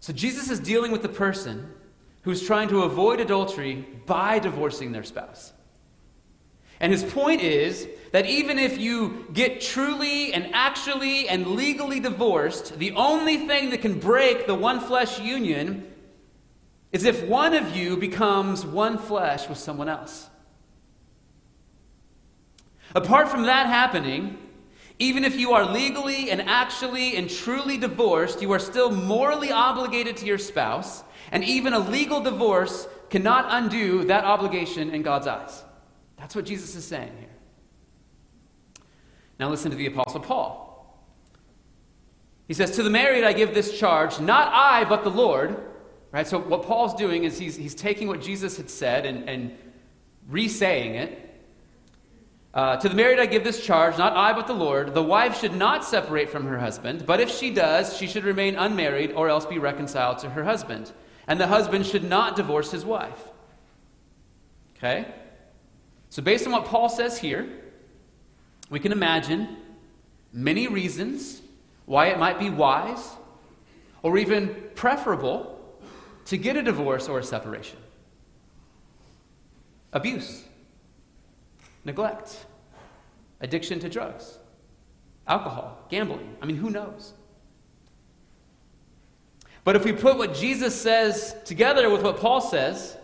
So 0.00 0.12
Jesus 0.12 0.50
is 0.50 0.60
dealing 0.60 0.92
with 0.92 1.02
the 1.02 1.08
person 1.08 1.72
who's 2.22 2.46
trying 2.46 2.68
to 2.68 2.82
avoid 2.82 3.20
adultery 3.20 3.86
by 4.06 4.38
divorcing 4.38 4.92
their 4.92 5.02
spouse. 5.02 5.52
And 6.78 6.92
his 6.92 7.02
point 7.02 7.40
is 7.40 7.88
that 8.12 8.26
even 8.26 8.58
if 8.58 8.78
you 8.78 9.26
get 9.32 9.60
truly 9.60 10.32
and 10.32 10.50
actually 10.52 11.28
and 11.28 11.46
legally 11.48 12.00
divorced, 12.00 12.78
the 12.78 12.92
only 12.92 13.46
thing 13.46 13.70
that 13.70 13.80
can 13.80 13.98
break 13.98 14.46
the 14.46 14.54
one 14.54 14.80
flesh 14.80 15.18
union 15.18 15.90
is 16.92 17.04
if 17.04 17.24
one 17.24 17.54
of 17.54 17.76
you 17.76 17.96
becomes 17.96 18.64
one 18.64 18.98
flesh 18.98 19.48
with 19.48 19.58
someone 19.58 19.88
else. 19.88 20.28
Apart 22.94 23.28
from 23.28 23.42
that 23.42 23.66
happening, 23.66 24.38
even 24.98 25.24
if 25.24 25.38
you 25.38 25.52
are 25.52 25.70
legally 25.70 26.30
and 26.30 26.40
actually 26.42 27.16
and 27.16 27.28
truly 27.28 27.76
divorced, 27.76 28.40
you 28.40 28.52
are 28.52 28.58
still 28.58 28.90
morally 28.90 29.52
obligated 29.52 30.16
to 30.18 30.26
your 30.26 30.38
spouse, 30.38 31.04
and 31.32 31.44
even 31.44 31.74
a 31.74 31.78
legal 31.78 32.20
divorce 32.20 32.88
cannot 33.10 33.46
undo 33.50 34.04
that 34.04 34.24
obligation 34.24 34.90
in 34.90 35.02
God's 35.02 35.26
eyes. 35.26 35.62
That's 36.16 36.34
what 36.34 36.46
Jesus 36.46 36.74
is 36.74 36.84
saying 36.84 37.12
here. 37.18 37.28
Now 39.38 39.50
listen 39.50 39.70
to 39.70 39.76
the 39.76 39.86
Apostle 39.86 40.20
Paul. 40.20 40.66
He 42.48 42.54
says, 42.54 42.70
To 42.72 42.82
the 42.82 42.90
married 42.90 43.24
I 43.24 43.32
give 43.32 43.54
this 43.54 43.78
charge, 43.78 44.18
not 44.20 44.50
I, 44.52 44.84
but 44.84 45.04
the 45.04 45.10
Lord. 45.10 45.60
Right? 46.16 46.26
So 46.26 46.38
what 46.38 46.62
Paul's 46.62 46.94
doing 46.94 47.24
is 47.24 47.38
he's, 47.38 47.56
he's 47.56 47.74
taking 47.74 48.08
what 48.08 48.22
Jesus 48.22 48.56
had 48.56 48.70
said 48.70 49.04
and, 49.04 49.28
and 49.28 49.54
re 50.26 50.48
saying 50.48 50.94
it. 50.94 51.42
Uh, 52.54 52.78
to 52.78 52.88
the 52.88 52.94
married 52.94 53.20
I 53.20 53.26
give 53.26 53.44
this 53.44 53.62
charge, 53.62 53.98
not 53.98 54.16
I, 54.16 54.32
but 54.32 54.46
the 54.46 54.54
Lord. 54.54 54.94
The 54.94 55.02
wife 55.02 55.38
should 55.38 55.54
not 55.54 55.84
separate 55.84 56.30
from 56.30 56.46
her 56.46 56.56
husband, 56.58 57.04
but 57.04 57.20
if 57.20 57.30
she 57.30 57.50
does, 57.50 57.94
she 57.98 58.06
should 58.06 58.24
remain 58.24 58.56
unmarried 58.56 59.12
or 59.12 59.28
else 59.28 59.44
be 59.44 59.58
reconciled 59.58 60.16
to 60.20 60.30
her 60.30 60.42
husband. 60.42 60.90
And 61.26 61.38
the 61.38 61.48
husband 61.48 61.84
should 61.84 62.04
not 62.04 62.34
divorce 62.34 62.70
his 62.70 62.86
wife. 62.86 63.28
Okay? 64.78 65.04
So, 66.08 66.22
based 66.22 66.46
on 66.46 66.52
what 66.52 66.64
Paul 66.64 66.88
says 66.88 67.18
here, 67.18 67.46
we 68.70 68.80
can 68.80 68.92
imagine 68.92 69.54
many 70.32 70.66
reasons 70.66 71.42
why 71.84 72.06
it 72.06 72.18
might 72.18 72.38
be 72.38 72.48
wise 72.48 73.06
or 74.02 74.16
even 74.16 74.56
preferable 74.74 75.55
to 76.26 76.36
get 76.36 76.56
a 76.56 76.62
divorce 76.62 77.08
or 77.08 77.18
a 77.18 77.24
separation 77.24 77.78
abuse, 79.92 80.44
neglect, 81.84 82.44
addiction 83.40 83.80
to 83.80 83.88
drugs, 83.88 84.38
alcohol, 85.26 85.78
gambling. 85.88 86.36
I 86.42 86.46
mean, 86.46 86.56
who 86.56 86.70
knows? 86.70 87.14
But 89.64 89.74
if 89.74 89.84
we 89.84 89.92
put 89.92 90.18
what 90.18 90.34
Jesus 90.34 90.80
says 90.80 91.34
together 91.44 91.88
with 91.88 92.02
what 92.02 92.18
Paul 92.18 92.40
says, 92.40 92.96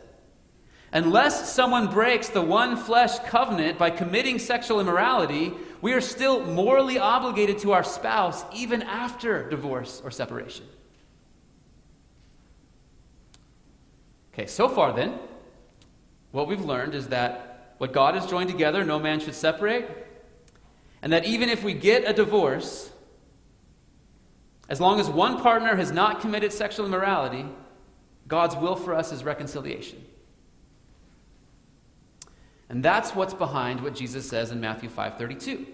Unless 0.94 1.50
someone 1.50 1.86
breaks 1.88 2.28
the 2.28 2.42
one 2.42 2.76
flesh 2.76 3.18
covenant 3.20 3.78
by 3.78 3.88
committing 3.88 4.38
sexual 4.38 4.78
immorality, 4.78 5.54
we 5.80 5.94
are 5.94 6.02
still 6.02 6.44
morally 6.44 6.98
obligated 6.98 7.58
to 7.60 7.72
our 7.72 7.82
spouse 7.82 8.44
even 8.54 8.82
after 8.82 9.48
divorce 9.48 10.02
or 10.04 10.10
separation. 10.10 10.66
Okay, 14.32 14.46
so 14.46 14.68
far 14.68 14.92
then, 14.92 15.18
what 16.30 16.48
we've 16.48 16.64
learned 16.64 16.94
is 16.94 17.08
that 17.08 17.74
what 17.78 17.92
God 17.92 18.14
has 18.14 18.26
joined 18.26 18.48
together, 18.48 18.84
no 18.84 18.98
man 18.98 19.20
should 19.20 19.34
separate, 19.34 19.88
and 21.02 21.12
that 21.12 21.24
even 21.24 21.48
if 21.48 21.62
we 21.62 21.74
get 21.74 22.08
a 22.08 22.12
divorce, 22.12 22.90
as 24.68 24.80
long 24.80 25.00
as 25.00 25.10
one 25.10 25.40
partner 25.42 25.76
has 25.76 25.92
not 25.92 26.20
committed 26.20 26.52
sexual 26.52 26.86
immorality, 26.86 27.44
God's 28.28 28.56
will 28.56 28.76
for 28.76 28.94
us 28.94 29.12
is 29.12 29.24
reconciliation. 29.24 30.02
And 32.70 32.82
that's 32.82 33.14
what's 33.14 33.34
behind 33.34 33.82
what 33.82 33.94
Jesus 33.94 34.26
says 34.26 34.50
in 34.50 34.60
Matthew 34.60 34.88
5:32. 34.88 35.66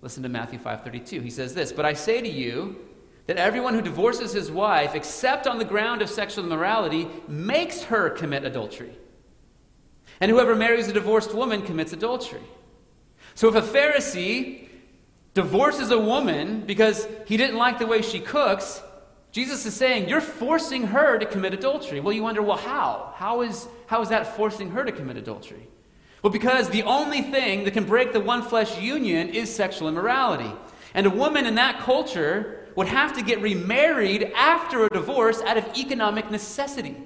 Listen 0.00 0.22
to 0.22 0.28
Matthew 0.30 0.58
5:32. 0.58 1.20
He 1.20 1.28
says 1.28 1.52
this, 1.52 1.70
"But 1.70 1.84
I 1.84 1.92
say 1.92 2.22
to 2.22 2.28
you 2.28 2.85
that 3.26 3.36
everyone 3.36 3.74
who 3.74 3.82
divorces 3.82 4.32
his 4.32 4.50
wife 4.50 4.94
except 4.94 5.46
on 5.46 5.58
the 5.58 5.64
ground 5.64 6.02
of 6.02 6.08
sexual 6.08 6.44
immorality 6.44 7.08
makes 7.28 7.82
her 7.84 8.10
commit 8.10 8.44
adultery. 8.44 8.96
And 10.20 10.30
whoever 10.30 10.54
marries 10.54 10.88
a 10.88 10.92
divorced 10.92 11.34
woman 11.34 11.62
commits 11.62 11.92
adultery." 11.92 12.44
So 13.34 13.48
if 13.48 13.54
a 13.54 13.62
Pharisee 13.62 14.68
divorces 15.34 15.90
a 15.90 15.98
woman 15.98 16.62
because 16.62 17.06
he 17.26 17.36
didn't 17.36 17.56
like 17.56 17.78
the 17.78 17.86
way 17.86 18.00
she 18.00 18.20
cooks, 18.20 18.82
Jesus 19.30 19.66
is 19.66 19.74
saying, 19.74 20.08
You're 20.08 20.22
forcing 20.22 20.84
her 20.84 21.18
to 21.18 21.26
commit 21.26 21.52
adultery. 21.52 22.00
Well, 22.00 22.14
you 22.14 22.22
wonder, 22.22 22.40
well, 22.40 22.56
how? 22.56 23.12
How 23.16 23.42
is, 23.42 23.68
how 23.86 24.00
is 24.00 24.08
that 24.08 24.34
forcing 24.34 24.70
her 24.70 24.82
to 24.82 24.90
commit 24.90 25.18
adultery? 25.18 25.68
Well, 26.22 26.32
because 26.32 26.70
the 26.70 26.84
only 26.84 27.20
thing 27.20 27.64
that 27.64 27.72
can 27.72 27.84
break 27.84 28.14
the 28.14 28.20
one 28.20 28.42
flesh 28.42 28.80
union 28.80 29.28
is 29.28 29.54
sexual 29.54 29.88
immorality. 29.88 30.50
And 30.94 31.06
a 31.06 31.10
woman 31.10 31.44
in 31.44 31.56
that 31.56 31.80
culture 31.80 32.65
would 32.76 32.88
have 32.88 33.14
to 33.14 33.22
get 33.22 33.40
remarried 33.40 34.32
after 34.36 34.84
a 34.84 34.88
divorce 34.90 35.40
out 35.42 35.56
of 35.56 35.66
economic 35.76 36.30
necessity. 36.30 36.96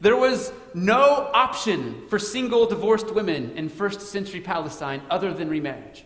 There 0.00 0.16
was 0.16 0.52
no 0.74 1.30
option 1.34 2.06
for 2.08 2.18
single 2.18 2.66
divorced 2.66 3.12
women 3.12 3.52
in 3.56 3.68
first 3.68 4.00
century 4.00 4.40
Palestine 4.40 5.02
other 5.10 5.32
than 5.34 5.48
remarriage. 5.48 6.04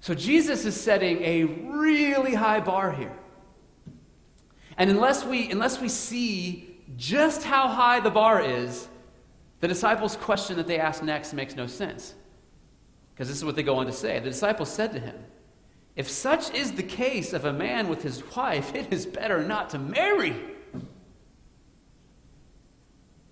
So 0.00 0.14
Jesus 0.14 0.64
is 0.64 0.80
setting 0.80 1.22
a 1.22 1.44
really 1.44 2.34
high 2.34 2.60
bar 2.60 2.92
here. 2.92 3.16
And 4.78 4.90
unless 4.90 5.24
we, 5.24 5.50
unless 5.50 5.80
we 5.80 5.88
see 5.88 6.78
just 6.96 7.42
how 7.42 7.68
high 7.68 8.00
the 8.00 8.10
bar 8.10 8.40
is, 8.40 8.88
the 9.60 9.68
disciples' 9.68 10.16
question 10.16 10.56
that 10.56 10.66
they 10.66 10.78
ask 10.78 11.02
next 11.02 11.32
makes 11.32 11.56
no 11.56 11.66
sense. 11.66 12.14
Because 13.16 13.28
this 13.28 13.38
is 13.38 13.46
what 13.46 13.56
they 13.56 13.62
go 13.62 13.76
on 13.76 13.86
to 13.86 13.92
say. 13.92 14.18
The 14.18 14.28
disciples 14.28 14.70
said 14.70 14.92
to 14.92 15.00
him, 15.00 15.16
If 15.96 16.06
such 16.10 16.52
is 16.52 16.72
the 16.72 16.82
case 16.82 17.32
of 17.32 17.46
a 17.46 17.52
man 17.52 17.88
with 17.88 18.02
his 18.02 18.22
wife, 18.36 18.74
it 18.74 18.92
is 18.92 19.06
better 19.06 19.42
not 19.42 19.70
to 19.70 19.78
marry. 19.78 20.36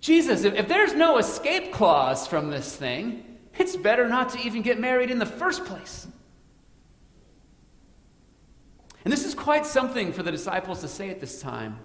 Jesus, 0.01 0.43
if, 0.43 0.55
if 0.55 0.67
there's 0.67 0.95
no 0.95 1.19
escape 1.19 1.71
clause 1.71 2.25
from 2.25 2.49
this 2.49 2.75
thing, 2.75 3.37
it's 3.57 3.75
better 3.75 4.09
not 4.09 4.31
to 4.31 4.39
even 4.39 4.63
get 4.63 4.79
married 4.79 5.11
in 5.11 5.19
the 5.19 5.25
first 5.25 5.65
place. 5.65 6.07
And 9.03 9.13
this 9.13 9.23
is 9.23 9.35
quite 9.35 9.67
something 9.67 10.11
for 10.11 10.23
the 10.23 10.31
disciples 10.31 10.81
to 10.81 10.87
say 10.87 11.11
at 11.11 11.19
this 11.19 11.39
time 11.39 11.79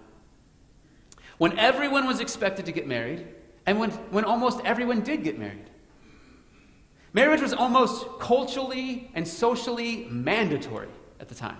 when 1.37 1.57
everyone 1.57 2.05
was 2.05 2.19
expected 2.19 2.67
to 2.67 2.71
get 2.71 2.85
married, 2.85 3.25
and 3.65 3.79
when, 3.79 3.89
when 4.11 4.23
almost 4.23 4.61
everyone 4.63 5.01
did 5.01 5.23
get 5.23 5.39
married. 5.39 5.70
Marriage 7.13 7.41
was 7.41 7.53
almost 7.53 8.05
culturally 8.19 9.11
and 9.13 9.27
socially 9.27 10.07
mandatory 10.09 10.87
at 11.19 11.27
the 11.27 11.35
time. 11.35 11.57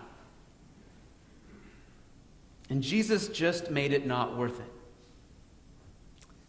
And 2.69 2.81
Jesus 2.81 3.27
just 3.27 3.69
made 3.69 3.91
it 3.91 4.05
not 4.05 4.37
worth 4.37 4.59
it. 4.59 4.71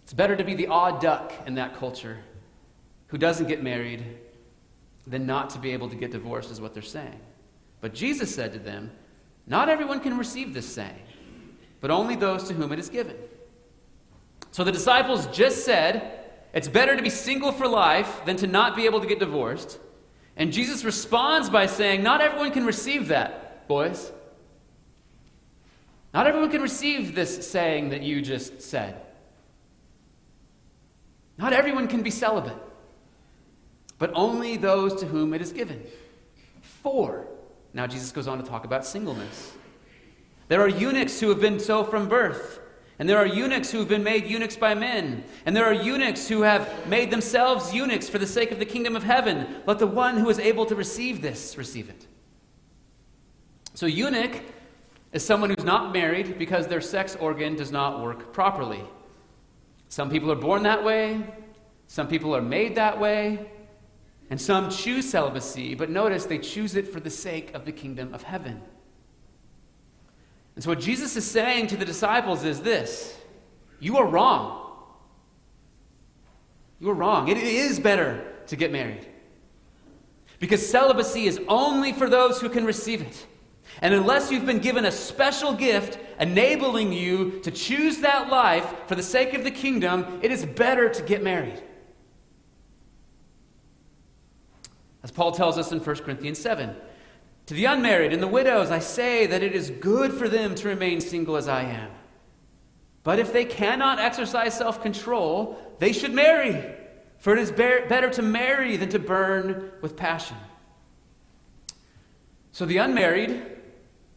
It's 0.04 0.12
better 0.12 0.36
to 0.36 0.44
be 0.44 0.54
the 0.54 0.68
odd 0.68 1.00
duck 1.00 1.32
in 1.46 1.54
that 1.56 1.76
culture 1.76 2.18
who 3.08 3.18
doesn't 3.18 3.48
get 3.48 3.62
married 3.62 4.04
than 5.06 5.26
not 5.26 5.50
to 5.50 5.58
be 5.58 5.72
able 5.72 5.88
to 5.88 5.96
get 5.96 6.12
divorced, 6.12 6.50
is 6.50 6.60
what 6.60 6.74
they're 6.74 6.82
saying. 6.82 7.20
But 7.80 7.92
Jesus 7.92 8.32
said 8.32 8.52
to 8.52 8.60
them, 8.60 8.92
Not 9.48 9.68
everyone 9.68 9.98
can 9.98 10.16
receive 10.16 10.54
this 10.54 10.66
saying 10.66 11.02
but 11.82 11.90
only 11.90 12.14
those 12.14 12.44
to 12.44 12.54
whom 12.54 12.72
it 12.72 12.78
is 12.78 12.88
given. 12.88 13.16
So 14.52 14.64
the 14.64 14.72
disciples 14.72 15.26
just 15.26 15.64
said, 15.64 16.21
it's 16.52 16.68
better 16.68 16.96
to 16.96 17.02
be 17.02 17.10
single 17.10 17.52
for 17.52 17.66
life 17.66 18.24
than 18.24 18.36
to 18.36 18.46
not 18.46 18.76
be 18.76 18.84
able 18.84 19.00
to 19.00 19.06
get 19.06 19.18
divorced. 19.18 19.78
And 20.36 20.52
Jesus 20.52 20.84
responds 20.84 21.50
by 21.50 21.66
saying, 21.66 22.02
Not 22.02 22.20
everyone 22.20 22.52
can 22.52 22.66
receive 22.66 23.08
that, 23.08 23.66
boys. 23.68 24.12
Not 26.12 26.26
everyone 26.26 26.50
can 26.50 26.60
receive 26.60 27.14
this 27.14 27.48
saying 27.50 27.90
that 27.90 28.02
you 28.02 28.20
just 28.20 28.60
said. 28.60 29.00
Not 31.38 31.52
everyone 31.52 31.88
can 31.88 32.02
be 32.02 32.10
celibate, 32.10 32.56
but 33.98 34.10
only 34.14 34.56
those 34.56 35.00
to 35.00 35.06
whom 35.06 35.32
it 35.32 35.40
is 35.40 35.52
given. 35.52 35.82
For. 36.60 37.26
now 37.72 37.86
Jesus 37.86 38.12
goes 38.12 38.28
on 38.28 38.42
to 38.42 38.44
talk 38.44 38.64
about 38.64 38.84
singleness. 38.84 39.52
There 40.48 40.60
are 40.60 40.68
eunuchs 40.68 41.18
who 41.20 41.30
have 41.30 41.40
been 41.40 41.58
so 41.58 41.82
from 41.84 42.08
birth. 42.08 42.60
And 43.02 43.08
there 43.08 43.18
are 43.18 43.26
eunuchs 43.26 43.72
who 43.72 43.80
have 43.80 43.88
been 43.88 44.04
made 44.04 44.28
eunuchs 44.28 44.54
by 44.54 44.76
men. 44.76 45.24
And 45.44 45.56
there 45.56 45.64
are 45.64 45.72
eunuchs 45.72 46.28
who 46.28 46.42
have 46.42 46.86
made 46.86 47.10
themselves 47.10 47.74
eunuchs 47.74 48.08
for 48.08 48.18
the 48.18 48.28
sake 48.28 48.52
of 48.52 48.60
the 48.60 48.64
kingdom 48.64 48.94
of 48.94 49.02
heaven. 49.02 49.56
Let 49.66 49.80
the 49.80 49.88
one 49.88 50.18
who 50.18 50.30
is 50.30 50.38
able 50.38 50.66
to 50.66 50.76
receive 50.76 51.20
this 51.20 51.58
receive 51.58 51.88
it. 51.88 52.06
So, 53.74 53.86
eunuch 53.86 54.40
is 55.10 55.24
someone 55.24 55.50
who's 55.50 55.64
not 55.64 55.92
married 55.92 56.38
because 56.38 56.68
their 56.68 56.80
sex 56.80 57.16
organ 57.18 57.56
does 57.56 57.72
not 57.72 58.00
work 58.00 58.32
properly. 58.32 58.84
Some 59.88 60.08
people 60.08 60.30
are 60.30 60.36
born 60.36 60.62
that 60.62 60.84
way, 60.84 61.26
some 61.88 62.06
people 62.06 62.36
are 62.36 62.40
made 62.40 62.76
that 62.76 63.00
way, 63.00 63.50
and 64.30 64.40
some 64.40 64.70
choose 64.70 65.10
celibacy, 65.10 65.74
but 65.74 65.90
notice 65.90 66.26
they 66.26 66.38
choose 66.38 66.76
it 66.76 66.86
for 66.86 67.00
the 67.00 67.10
sake 67.10 67.52
of 67.52 67.64
the 67.64 67.72
kingdom 67.72 68.14
of 68.14 68.22
heaven. 68.22 68.62
And 70.54 70.62
so, 70.62 70.70
what 70.70 70.80
Jesus 70.80 71.16
is 71.16 71.24
saying 71.24 71.68
to 71.68 71.76
the 71.76 71.84
disciples 71.84 72.44
is 72.44 72.60
this 72.60 73.16
You 73.80 73.96
are 73.98 74.06
wrong. 74.06 74.58
You're 76.80 76.94
wrong. 76.94 77.28
It 77.28 77.38
is 77.38 77.78
better 77.78 78.24
to 78.48 78.56
get 78.56 78.72
married. 78.72 79.06
Because 80.40 80.68
celibacy 80.68 81.26
is 81.26 81.40
only 81.46 81.92
for 81.92 82.10
those 82.10 82.40
who 82.40 82.48
can 82.48 82.64
receive 82.64 83.00
it. 83.00 83.26
And 83.80 83.94
unless 83.94 84.30
you've 84.30 84.44
been 84.44 84.58
given 84.58 84.84
a 84.84 84.92
special 84.92 85.54
gift 85.54 85.98
enabling 86.18 86.92
you 86.92 87.38
to 87.40 87.50
choose 87.52 87.98
that 87.98 88.28
life 88.28 88.74
for 88.86 88.96
the 88.96 89.02
sake 89.02 89.34
of 89.34 89.44
the 89.44 89.50
kingdom, 89.50 90.18
it 90.22 90.32
is 90.32 90.44
better 90.44 90.88
to 90.88 91.02
get 91.02 91.22
married. 91.22 91.62
As 95.04 95.10
Paul 95.10 95.32
tells 95.32 95.58
us 95.58 95.72
in 95.72 95.78
1 95.78 95.96
Corinthians 95.96 96.38
7 96.38 96.76
To 97.46 97.55
the 97.55 97.64
unmarried 97.64 98.12
and 98.12 98.22
the 98.22 98.28
widows, 98.28 98.70
I 98.70 98.78
say 98.78 99.26
that 99.26 99.42
it 99.42 99.55
is 99.55 99.70
good 99.70 100.12
for 100.12 100.28
them 100.28 100.55
to 100.55 100.68
remain 100.68 101.00
single 101.00 101.37
as 101.37 101.48
I 101.48 101.62
am. 101.62 101.90
But 103.02 103.18
if 103.18 103.33
they 103.33 103.44
cannot 103.44 103.98
exercise 103.98 104.57
self 104.57 104.81
control, 104.81 105.59
they 105.78 105.92
should 105.92 106.14
marry, 106.14 106.64
for 107.18 107.33
it 107.37 107.40
is 107.40 107.50
better 107.50 108.11
to 108.11 108.22
marry 108.22 108.76
than 108.76 108.88
to 108.90 108.98
burn 108.98 109.72
with 109.81 109.96
passion. 109.96 110.37
So 112.52 112.64
the 112.64 112.76
unmarried 112.76 113.42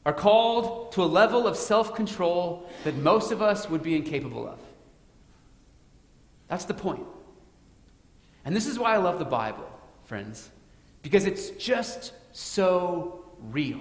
are 0.05 0.13
called 0.13 0.91
to 0.91 1.03
a 1.03 1.05
level 1.05 1.47
of 1.47 1.57
self 1.57 1.95
control 1.95 2.69
that 2.83 2.95
most 2.95 3.31
of 3.31 3.41
us 3.41 3.67
would 3.69 3.81
be 3.81 3.95
incapable 3.95 4.47
of. 4.47 4.59
That's 6.47 6.65
the 6.65 6.75
point. 6.75 7.05
And 8.43 8.55
this 8.55 8.67
is 8.67 8.77
why 8.77 8.93
I 8.93 8.97
love 8.97 9.17
the 9.17 9.25
Bible, 9.25 9.67
friends, 10.03 10.51
because 11.01 11.25
it's 11.25 11.49
just 11.51 12.13
so 12.35 13.23
real. 13.39 13.79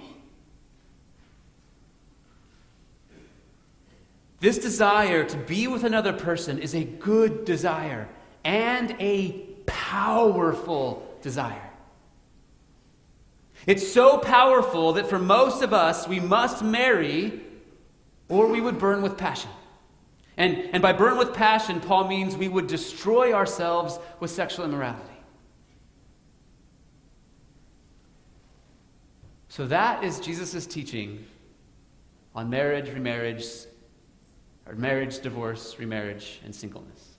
This 4.39 4.57
desire 4.57 5.25
to 5.25 5.37
be 5.37 5.67
with 5.67 5.83
another 5.83 6.13
person 6.13 6.59
is 6.59 6.73
a 6.73 6.85
good 6.85 7.43
desire 7.43 8.07
and 8.45 8.95
a 8.99 9.31
powerful 9.65 11.17
desire. 11.21 11.69
It's 13.67 13.91
so 13.91 14.19
powerful 14.19 14.93
that 14.93 15.07
for 15.07 15.19
most 15.19 15.61
of 15.61 15.73
us, 15.73 16.07
we 16.07 16.21
must 16.21 16.63
marry 16.63 17.41
or 18.29 18.47
we 18.47 18.61
would 18.61 18.79
burn 18.79 19.01
with 19.01 19.17
passion. 19.17 19.49
And, 20.37 20.69
and 20.71 20.81
by 20.81 20.93
burn 20.93 21.17
with 21.17 21.33
passion, 21.33 21.81
Paul 21.81 22.07
means 22.07 22.37
we 22.37 22.47
would 22.47 22.67
destroy 22.67 23.33
ourselves 23.33 23.99
with 24.21 24.31
sexual 24.31 24.63
immorality. 24.63 25.14
So 29.55 29.65
that 29.67 30.03
is 30.03 30.19
Jesus' 30.19 30.65
teaching 30.67 31.25
on 32.35 32.49
marriage, 32.49 32.89
remarriage, 32.89 33.45
or 34.65 34.75
marriage, 34.75 35.21
divorce, 35.21 35.79
remarriage, 35.79 36.41
and 36.43 36.53
singleness. 36.53 37.15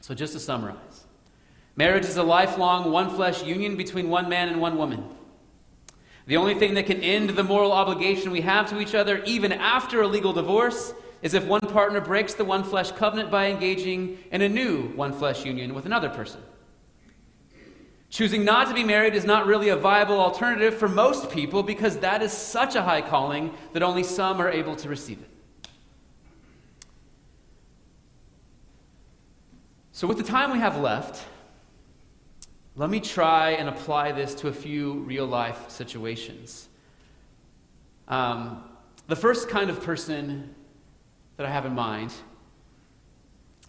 So 0.00 0.14
just 0.14 0.32
to 0.34 0.38
summarize 0.38 1.06
Marriage 1.74 2.04
is 2.04 2.18
a 2.18 2.22
lifelong, 2.22 2.92
one 2.92 3.10
flesh 3.10 3.42
union 3.42 3.76
between 3.76 4.10
one 4.10 4.28
man 4.28 4.48
and 4.48 4.60
one 4.60 4.78
woman. 4.78 5.02
The 6.28 6.36
only 6.36 6.54
thing 6.54 6.74
that 6.74 6.86
can 6.86 7.00
end 7.00 7.30
the 7.30 7.42
moral 7.42 7.72
obligation 7.72 8.30
we 8.30 8.42
have 8.42 8.70
to 8.70 8.78
each 8.78 8.94
other, 8.94 9.24
even 9.24 9.50
after 9.50 10.02
a 10.02 10.06
legal 10.06 10.32
divorce, 10.32 10.94
is 11.20 11.34
if 11.34 11.44
one 11.46 11.62
partner 11.62 12.00
breaks 12.00 12.34
the 12.34 12.44
one 12.44 12.62
flesh 12.62 12.92
covenant 12.92 13.28
by 13.28 13.46
engaging 13.46 14.18
in 14.30 14.40
a 14.40 14.48
new 14.48 14.82
one 14.94 15.14
flesh 15.14 15.44
union 15.44 15.74
with 15.74 15.84
another 15.84 16.10
person. 16.10 16.40
Choosing 18.10 18.44
not 18.44 18.66
to 18.66 18.74
be 18.74 18.82
married 18.82 19.14
is 19.14 19.24
not 19.24 19.46
really 19.46 19.68
a 19.68 19.76
viable 19.76 20.18
alternative 20.18 20.74
for 20.74 20.88
most 20.88 21.30
people 21.30 21.62
because 21.62 21.98
that 21.98 22.22
is 22.22 22.32
such 22.32 22.74
a 22.74 22.82
high 22.82 23.02
calling 23.02 23.54
that 23.72 23.84
only 23.84 24.02
some 24.02 24.40
are 24.40 24.50
able 24.50 24.74
to 24.76 24.88
receive 24.88 25.22
it. 25.22 25.30
So, 29.92 30.08
with 30.08 30.16
the 30.16 30.24
time 30.24 30.50
we 30.50 30.58
have 30.58 30.80
left, 30.80 31.24
let 32.74 32.90
me 32.90 32.98
try 32.98 33.50
and 33.50 33.68
apply 33.68 34.12
this 34.12 34.34
to 34.36 34.48
a 34.48 34.52
few 34.52 34.94
real 34.94 35.26
life 35.26 35.70
situations. 35.70 36.68
Um, 38.08 38.64
the 39.06 39.16
first 39.16 39.48
kind 39.48 39.70
of 39.70 39.84
person 39.84 40.54
that 41.36 41.46
I 41.46 41.50
have 41.50 41.64
in 41.64 41.74
mind 41.74 42.12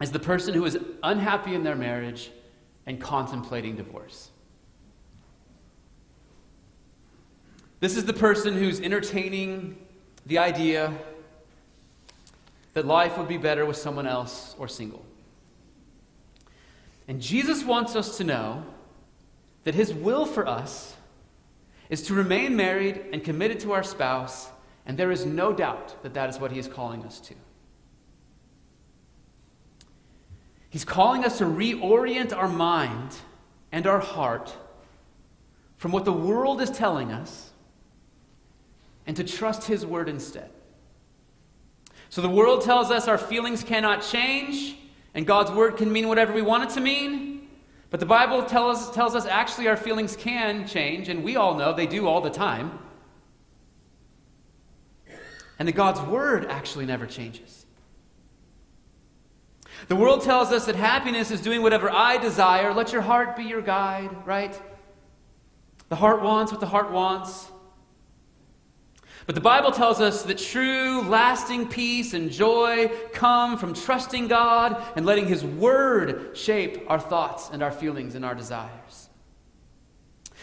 is 0.02 0.12
the 0.12 0.20
person 0.20 0.56
who 0.56 0.66
is 0.66 0.80
unhappy 1.04 1.54
in 1.54 1.64
their 1.64 1.76
marriage 1.76 2.32
and 2.88 3.00
contemplating 3.00 3.76
divorce. 3.76 4.31
This 7.82 7.98
is 7.98 8.06
the 8.06 8.14
person 8.14 8.54
who's 8.54 8.80
entertaining 8.80 9.76
the 10.28 10.38
idea 10.38 10.94
that 12.74 12.86
life 12.86 13.18
would 13.18 13.28
be 13.28 13.38
better 13.38 13.66
with 13.66 13.76
someone 13.76 14.06
else 14.06 14.56
or 14.60 14.68
single. 14.68 15.04
And 17.08 17.20
Jesus 17.20 17.64
wants 17.64 17.96
us 17.96 18.18
to 18.18 18.24
know 18.24 18.64
that 19.64 19.74
his 19.74 19.96
will 19.96 20.28
for 20.28 20.48
us 20.48 20.96
is 21.90 22.04
to 22.04 22.14
remain 22.14 22.56
married 22.56 23.02
and 23.12 23.24
committed 23.24 23.60
to 23.62 23.72
our 23.72 23.84
spouse, 23.84 24.50
and 24.86 24.96
there 24.96 25.10
is 25.10 25.26
no 25.26 25.52
doubt 25.52 26.04
that 26.04 26.14
that 26.14 26.30
is 26.30 26.40
what 26.40 26.52
he 26.52 26.60
is 26.60 26.68
calling 26.68 27.04
us 27.04 27.20
to. 27.20 27.34
He's 30.70 30.86
calling 30.86 31.26
us 31.26 31.40
to 31.40 31.46
reorient 31.46 32.32
our 32.32 32.48
mind 32.48 33.16
and 33.72 33.88
our 33.88 34.00
heart 34.00 34.56
from 35.78 35.92
what 35.92 36.06
the 36.06 36.14
world 36.14 36.62
is 36.62 36.70
telling 36.70 37.12
us 37.12 37.51
and 39.06 39.16
to 39.18 39.24
trust 39.24 39.66
his 39.66 39.86
word 39.86 40.10
instead. 40.10 40.50
So 42.10 42.22
the 42.22 42.30
world 42.30 42.64
tells 42.64 42.92
us 42.92 43.08
our 43.08 43.18
feelings 43.18 43.64
cannot 43.64 44.02
change 44.02 44.78
and 45.14 45.26
God's 45.26 45.52
word 45.52 45.78
can 45.78 45.92
mean 45.92 46.08
whatever 46.08 46.34
we 46.34 46.42
want 46.42 46.64
it 46.64 46.74
to 46.76 46.82
mean. 46.82 47.50
But 47.90 48.00
the 48.00 48.06
Bible 48.06 48.44
tells, 48.44 48.92
tells 48.92 49.16
us 49.16 49.26
actually 49.26 49.68
our 49.68 49.76
feelings 49.76 50.16
can 50.16 50.66
change, 50.66 51.10
and 51.10 51.24
we 51.24 51.36
all 51.36 51.56
know 51.56 51.74
they 51.74 51.88
do 51.88 52.08
all 52.08 52.22
the 52.22 52.30
time. 52.30 52.80
And 55.60 55.68
that 55.68 55.74
God's 55.74 56.00
word 56.02 56.46
actually 56.46 56.86
never 56.86 57.06
changes. 57.06 57.66
The 59.90 59.96
world 59.96 60.22
tells 60.22 60.52
us 60.52 60.66
that 60.68 60.76
happiness 60.76 61.32
is 61.32 61.42
doing 61.42 61.62
whatever 61.62 61.92
I 61.92 62.18
desire. 62.18 62.74
Let 62.74 62.94
your 62.94 63.02
heart 63.02 63.36
be 63.36 63.44
your 63.44 63.62
guide, 63.62 64.10
right? 64.26 64.60
The 65.90 65.96
heart 65.98 66.22
wants 66.22 66.52
what 66.52 66.62
the 66.62 66.68
heart 66.68 66.92
wants. 66.92 67.48
But 69.26 69.36
the 69.36 69.42
Bible 69.42 69.72
tells 69.72 70.02
us 70.02 70.24
that 70.24 70.38
true, 70.38 71.02
lasting 71.02 71.68
peace 71.68 72.14
and 72.14 72.32
joy 72.32 72.92
come 73.14 73.58
from 73.58 73.74
trusting 73.74 74.28
God 74.28 74.82
and 74.96 75.06
letting 75.06 75.28
His 75.28 75.44
Word 75.44 76.36
shape 76.36 76.84
our 76.90 77.00
thoughts 77.00 77.50
and 77.52 77.62
our 77.62 77.72
feelings 77.72 78.16
and 78.16 78.26
our 78.26 78.34
desires. 78.34 79.10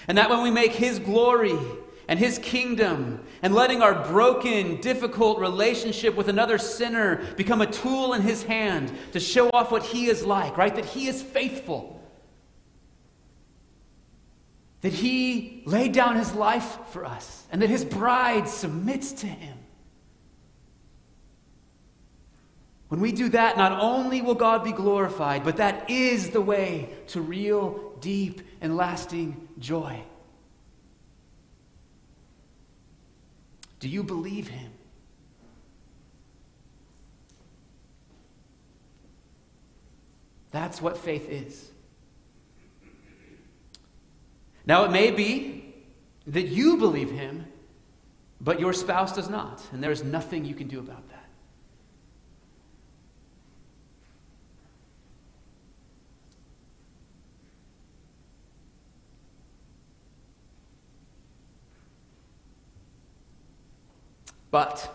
And 0.07 0.17
that 0.17 0.31
when 0.31 0.43
we 0.43 0.51
make 0.51 0.73
His 0.73 1.01
glory 1.01 1.59
and 2.07 2.19
His 2.19 2.38
kingdom 2.38 3.21
and 3.43 3.53
letting 3.53 3.83
our 3.83 4.07
broken, 4.07 4.81
difficult 4.81 5.41
relationship 5.41 6.14
with 6.14 6.29
another 6.29 6.57
sinner 6.57 7.17
become 7.37 7.61
a 7.61 7.67
tool 7.67 8.14
in 8.14 8.23
His 8.23 8.45
hand 8.45 8.93
to 9.12 9.19
show 9.19 9.51
off 9.51 9.73
what 9.73 9.83
He 9.83 10.07
is 10.07 10.25
like, 10.25 10.57
right? 10.57 10.75
That 10.75 10.85
He 10.85 11.09
is 11.09 11.21
faithful 11.21 11.98
that 14.81 14.93
he 14.93 15.62
laid 15.67 15.93
down 15.93 16.17
his 16.17 16.35
life 16.35 16.79
for 16.91 17.05
us 17.05 17.45
and 17.51 17.61
that 17.62 17.71
his 17.71 17.85
bride 17.85 18.49
submits 18.49 19.12
to 19.12 19.27
him. 19.27 19.59
When 22.88 23.01
we 23.01 23.12
do 23.12 23.29
that, 23.31 23.59
not 23.59 23.73
only 23.73 24.23
will 24.23 24.35
God 24.35 24.64
be 24.64 24.73
glorified, 24.73 25.45
but 25.45 25.59
that 25.59 25.91
is 25.91 26.31
the 26.31 26.41
way 26.41 26.88
to 27.09 27.21
real, 27.21 27.93
deep, 28.01 28.41
and 28.61 28.77
lasting 28.77 29.49
joy. 29.59 30.03
Do 33.81 33.88
you 33.88 34.03
believe 34.03 34.49
him? 34.49 34.73
That's 40.51 40.81
what 40.81 40.97
faith 40.97 41.29
is. 41.29 41.71
Now, 44.69 44.85
it 44.85 44.91
may 44.91 45.11
be 45.11 45.75
that 46.27 46.49
you 46.49 46.77
believe 46.77 47.11
him, 47.11 47.47
but 48.39 48.61
your 48.61 48.75
spouse 48.75 49.17
does 49.17 49.31
not, 49.31 49.63
and 49.73 49.83
there 49.83 49.91
is 49.91 50.05
nothing 50.05 50.45
you 50.45 50.55
can 50.55 50.69
do 50.69 50.79
about 50.79 51.09
that. 51.09 51.25
But 64.51 64.95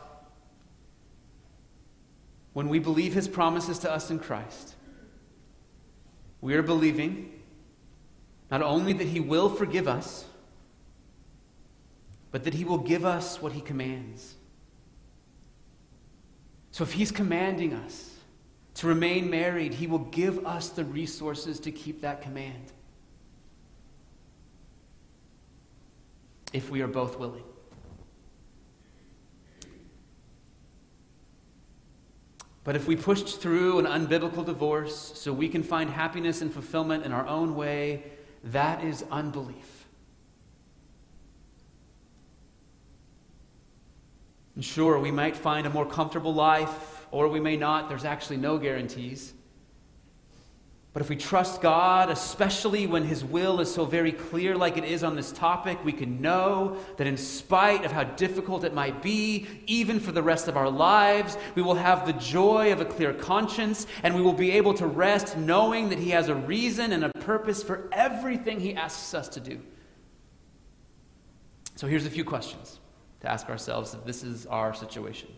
when 2.54 2.70
we 2.70 2.78
believe 2.78 3.16
his 3.16 3.28
promises 3.28 3.80
to 3.80 3.92
us 3.92 4.12
in 4.12 4.20
Christ, 4.20 4.76
we 6.42 6.54
are 6.54 6.62
believing 6.62 7.33
not 8.54 8.62
only 8.62 8.94
that 8.94 9.08
He 9.08 9.20
will 9.20 9.50
forgive 9.50 9.88
us, 9.88 10.26
but 12.30 12.44
that 12.44 12.54
He 12.54 12.64
will 12.64 12.78
give 12.78 13.04
us 13.04 13.42
what 13.42 13.52
He 13.52 13.62
commands. 13.62 14.36
So 16.70 16.84
if 16.84 16.92
He's 16.92 17.12
commanding 17.12 17.74
us 17.74 18.12
to 18.76 18.86
remain 18.86 19.28
married, 19.32 19.74
He 19.74 19.88
will 19.88 19.98
give 19.98 20.46
us 20.46 20.70
the 20.70 20.86
resources 20.86 21.60
to 21.62 21.72
keep 21.72 22.02
that 22.02 22.22
command. 22.22 22.72
If 26.54 26.70
we 26.70 26.84
are 26.84 26.88
both 26.88 27.18
willing. 27.18 27.44
But 32.64 32.76
if 32.76 32.88
we 32.88 32.96
pushed 32.96 33.42
through 33.42 33.80
an 33.80 33.86
unbiblical 33.86 34.46
divorce 34.46 35.14
so 35.16 35.34
we 35.34 35.50
can 35.50 35.64
find 35.64 35.90
happiness 35.90 36.44
and 36.44 36.54
fulfillment 36.54 37.04
in 37.04 37.12
our 37.12 37.26
own 37.26 37.56
way, 37.56 38.13
that 38.44 38.84
is 38.84 39.06
unbelief. 39.10 39.88
And 44.56 44.64
sure, 44.64 45.00
we 45.00 45.12
might 45.12 45.36
find 45.36 45.66
a 45.66 45.70
more 45.70 45.86
comfortable 45.86 46.34
life, 46.34 47.08
or 47.12 47.28
we 47.28 47.40
may 47.40 47.58
not. 47.58 47.90
There's 47.90 48.06
actually 48.06 48.38
no 48.38 48.58
guarantees. 48.58 49.34
But 50.94 51.02
if 51.02 51.10
we 51.10 51.16
trust 51.16 51.60
God, 51.60 52.12
especially 52.12 52.86
when 52.86 53.04
His 53.04 53.26
will 53.26 53.60
is 53.60 53.74
so 53.74 53.84
very 53.84 54.12
clear, 54.12 54.56
like 54.56 54.78
it 54.78 54.84
is 54.84 55.04
on 55.04 55.16
this 55.16 55.32
topic, 55.32 55.84
we 55.84 55.92
can 55.92 56.22
know 56.22 56.78
that 56.98 57.08
in 57.08 57.18
spite 57.18 57.84
of 57.84 57.92
how 57.92 58.04
difficult 58.04 58.64
it 58.64 58.76
might 58.76 59.02
be, 59.02 59.48
even 59.66 60.00
for 60.00 60.12
the 60.12 60.22
rest 60.22 60.48
of 60.48 60.56
our 60.56 60.70
lives, 60.70 61.36
we 61.56 61.64
will 61.64 61.74
have 61.74 62.06
the 62.06 62.14
joy 62.14 62.72
of 62.72 62.80
a 62.80 62.86
clear 62.86 63.12
conscience 63.12 63.88
and 64.04 64.14
we 64.14 64.22
will 64.22 64.34
be 64.34 64.52
able 64.52 64.76
to 64.76 64.86
rest 64.86 65.36
knowing 65.36 65.90
that 65.90 65.98
He 65.98 66.12
has 66.12 66.30
a 66.30 66.36
reason 66.36 66.92
and 66.92 67.04
a 67.04 67.10
purpose 67.10 67.64
for 67.64 67.90
everything 67.92 68.60
He 68.60 68.76
asks 68.76 69.16
us 69.16 69.28
to 69.30 69.40
do. 69.40 69.60
So 71.76 71.88
here's 71.88 72.06
a 72.06 72.12
few 72.12 72.24
questions 72.24 72.80
to 73.22 73.32
ask 73.32 73.50
ourselves 73.50 73.96
if 73.96 74.06
this 74.06 74.22
is 74.22 74.46
our 74.46 74.76
situation. 74.76 75.30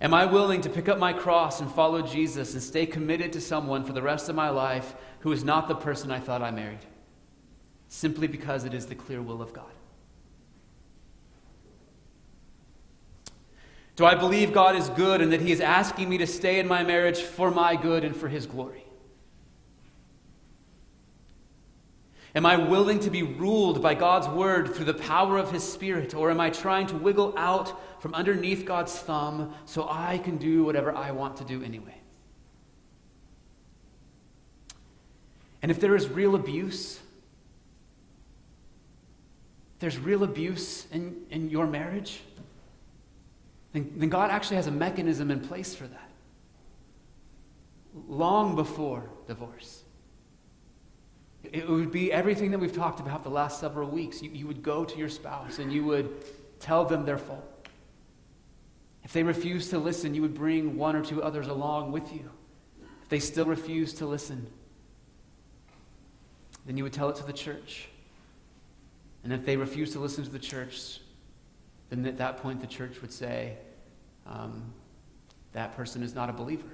Am 0.00 0.12
I 0.12 0.26
willing 0.26 0.60
to 0.60 0.68
pick 0.68 0.88
up 0.88 0.98
my 0.98 1.12
cross 1.12 1.60
and 1.60 1.70
follow 1.70 2.02
Jesus 2.02 2.52
and 2.52 2.62
stay 2.62 2.84
committed 2.84 3.32
to 3.32 3.40
someone 3.40 3.82
for 3.82 3.94
the 3.94 4.02
rest 4.02 4.28
of 4.28 4.36
my 4.36 4.50
life 4.50 4.94
who 5.20 5.32
is 5.32 5.42
not 5.42 5.68
the 5.68 5.74
person 5.74 6.10
I 6.10 6.20
thought 6.20 6.42
I 6.42 6.50
married? 6.50 6.84
Simply 7.88 8.26
because 8.26 8.64
it 8.64 8.74
is 8.74 8.86
the 8.86 8.94
clear 8.94 9.22
will 9.22 9.40
of 9.40 9.54
God. 9.54 9.64
Do 13.96 14.04
I 14.04 14.14
believe 14.14 14.52
God 14.52 14.76
is 14.76 14.90
good 14.90 15.22
and 15.22 15.32
that 15.32 15.40
He 15.40 15.50
is 15.50 15.62
asking 15.62 16.10
me 16.10 16.18
to 16.18 16.26
stay 16.26 16.58
in 16.58 16.68
my 16.68 16.82
marriage 16.82 17.22
for 17.22 17.50
my 17.50 17.76
good 17.76 18.04
and 18.04 18.14
for 18.14 18.28
His 18.28 18.44
glory? 18.44 18.84
Am 22.34 22.44
I 22.44 22.58
willing 22.58 23.00
to 23.00 23.08
be 23.08 23.22
ruled 23.22 23.80
by 23.80 23.94
God's 23.94 24.28
word 24.28 24.74
through 24.74 24.84
the 24.84 24.92
power 24.92 25.38
of 25.38 25.50
His 25.50 25.64
Spirit? 25.64 26.14
Or 26.14 26.30
am 26.30 26.38
I 26.38 26.50
trying 26.50 26.86
to 26.88 26.96
wiggle 26.96 27.32
out 27.38 27.80
from 28.00 28.14
underneath 28.14 28.64
God's 28.64 28.96
thumb 28.98 29.54
so 29.64 29.86
I 29.90 30.18
can 30.18 30.36
do 30.36 30.64
whatever 30.64 30.94
I 30.94 31.10
want 31.10 31.36
to 31.38 31.44
do 31.44 31.62
anyway? 31.62 31.94
And 35.62 35.70
if 35.70 35.80
there 35.80 35.96
is 35.96 36.08
real 36.08 36.34
abuse, 36.34 37.00
there's 39.78 39.98
real 39.98 40.22
abuse 40.22 40.86
in, 40.92 41.16
in 41.30 41.50
your 41.50 41.66
marriage, 41.66 42.20
then, 43.72 43.92
then 43.96 44.08
God 44.08 44.30
actually 44.30 44.56
has 44.56 44.68
a 44.68 44.72
mechanism 44.72 45.30
in 45.30 45.40
place 45.40 45.74
for 45.74 45.86
that. 45.86 46.10
Long 48.08 48.54
before 48.54 49.10
divorce. 49.26 49.82
It 51.42 51.68
would 51.68 51.92
be 51.92 52.12
everything 52.12 52.50
that 52.50 52.58
we've 52.58 52.74
talked 52.74 53.00
about 53.00 53.22
the 53.22 53.30
last 53.30 53.60
several 53.60 53.88
weeks. 53.88 54.22
You, 54.22 54.30
you 54.30 54.46
would 54.46 54.62
go 54.62 54.84
to 54.84 54.98
your 54.98 55.08
spouse 55.08 55.58
and 55.58 55.72
you 55.72 55.84
would 55.84 56.10
tell 56.60 56.84
them 56.84 57.04
their 57.04 57.18
fault. 57.18 57.55
If 59.06 59.12
they 59.12 59.22
refuse 59.22 59.70
to 59.70 59.78
listen, 59.78 60.16
you 60.16 60.22
would 60.22 60.34
bring 60.34 60.76
one 60.76 60.96
or 60.96 61.04
two 61.04 61.22
others 61.22 61.46
along 61.46 61.92
with 61.92 62.12
you. 62.12 62.28
If 63.04 63.08
they 63.08 63.20
still 63.20 63.44
refuse 63.46 63.94
to 63.94 64.06
listen, 64.06 64.48
then 66.66 66.76
you 66.76 66.82
would 66.82 66.92
tell 66.92 67.08
it 67.08 67.14
to 67.16 67.24
the 67.24 67.32
church. 67.32 67.88
And 69.22 69.32
if 69.32 69.46
they 69.46 69.56
refuse 69.56 69.92
to 69.92 70.00
listen 70.00 70.24
to 70.24 70.30
the 70.30 70.40
church, 70.40 70.98
then 71.88 72.04
at 72.04 72.18
that 72.18 72.38
point 72.38 72.60
the 72.60 72.66
church 72.66 73.00
would 73.00 73.12
say, 73.12 73.56
um, 74.26 74.74
that 75.52 75.76
person 75.76 76.02
is 76.02 76.12
not 76.12 76.28
a 76.28 76.32
believer. 76.32 76.66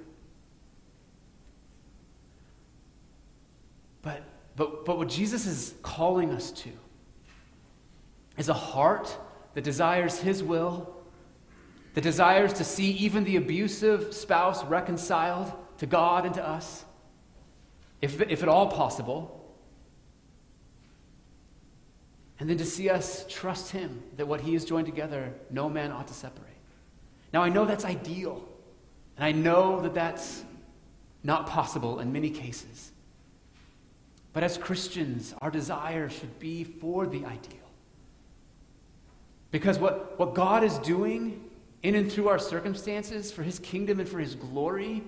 But 4.01 4.23
but, 4.55 4.85
but 4.85 4.97
what 4.97 5.09
Jesus 5.09 5.45
is 5.45 5.75
calling 5.83 6.31
us 6.31 6.51
to 6.51 6.69
is 8.37 8.49
a 8.49 8.53
heart 8.53 9.15
that 9.53 9.63
desires 9.63 10.19
His 10.19 10.41
will, 10.43 10.92
that 11.93 12.01
desires 12.01 12.53
to 12.53 12.63
see 12.63 12.91
even 12.91 13.23
the 13.23 13.35
abusive 13.35 14.13
spouse 14.13 14.63
reconciled 14.65 15.51
to 15.77 15.85
God 15.85 16.25
and 16.25 16.33
to 16.35 16.47
us, 16.47 16.85
if, 18.01 18.19
if 18.21 18.41
at 18.41 18.49
all 18.49 18.67
possible. 18.67 19.39
And 22.39 22.49
then 22.49 22.57
to 22.57 22.65
see 22.65 22.89
us 22.89 23.25
trust 23.29 23.71
Him 23.71 24.01
that 24.17 24.27
what 24.27 24.41
He 24.41 24.53
has 24.53 24.65
joined 24.65 24.87
together, 24.87 25.33
no 25.51 25.69
man 25.69 25.91
ought 25.91 26.07
to 26.07 26.13
separate. 26.13 26.49
Now, 27.31 27.43
I 27.43 27.49
know 27.49 27.65
that's 27.65 27.85
ideal, 27.85 28.43
and 29.17 29.25
I 29.25 29.31
know 29.31 29.81
that 29.81 29.93
that's 29.93 30.43
not 31.23 31.47
possible 31.47 31.99
in 31.99 32.11
many 32.11 32.29
cases. 32.29 32.91
But 34.33 34.43
as 34.43 34.57
Christians, 34.57 35.33
our 35.41 35.51
desire 35.51 36.09
should 36.09 36.39
be 36.39 36.63
for 36.63 37.05
the 37.05 37.25
ideal. 37.25 37.59
Because 39.51 39.77
what, 39.77 40.17
what 40.17 40.33
God 40.33 40.63
is 40.63 40.79
doing 40.79 41.49
in 41.83 41.95
and 41.95 42.11
through 42.11 42.29
our 42.29 42.39
circumstances 42.39 43.31
for 43.31 43.43
his 43.43 43.59
kingdom 43.59 43.99
and 43.99 44.07
for 44.07 44.19
his 44.19 44.35
glory 44.35 45.03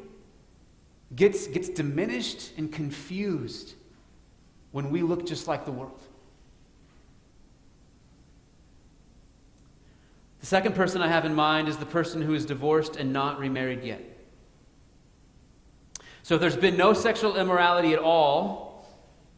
gets, 1.16 1.48
gets 1.48 1.70
diminished 1.70 2.52
and 2.58 2.72
confused 2.72 3.74
when 4.72 4.90
we 4.92 5.02
look 5.02 5.26
just 5.26 5.48
like 5.48 5.66
the 5.66 5.72
world. 5.72 6.02
The 10.42 10.46
second 10.46 10.76
person 10.76 11.02
I 11.02 11.08
have 11.08 11.26
in 11.26 11.34
mind 11.34 11.70
is 11.70 11.78
the 11.78 11.86
person 11.86 12.22
who 12.22 12.34
is 12.34 12.46
divorced 12.46 12.98
and 12.98 13.12
not 13.12 13.40
remarried 13.40 13.84
yet. 13.84 14.04
So 16.24 16.36
if 16.36 16.42
there's 16.42 16.58
been 16.58 16.78
no 16.78 16.94
sexual 16.94 17.38
immorality 17.38 17.94
at 17.94 18.00
all, 18.00 18.86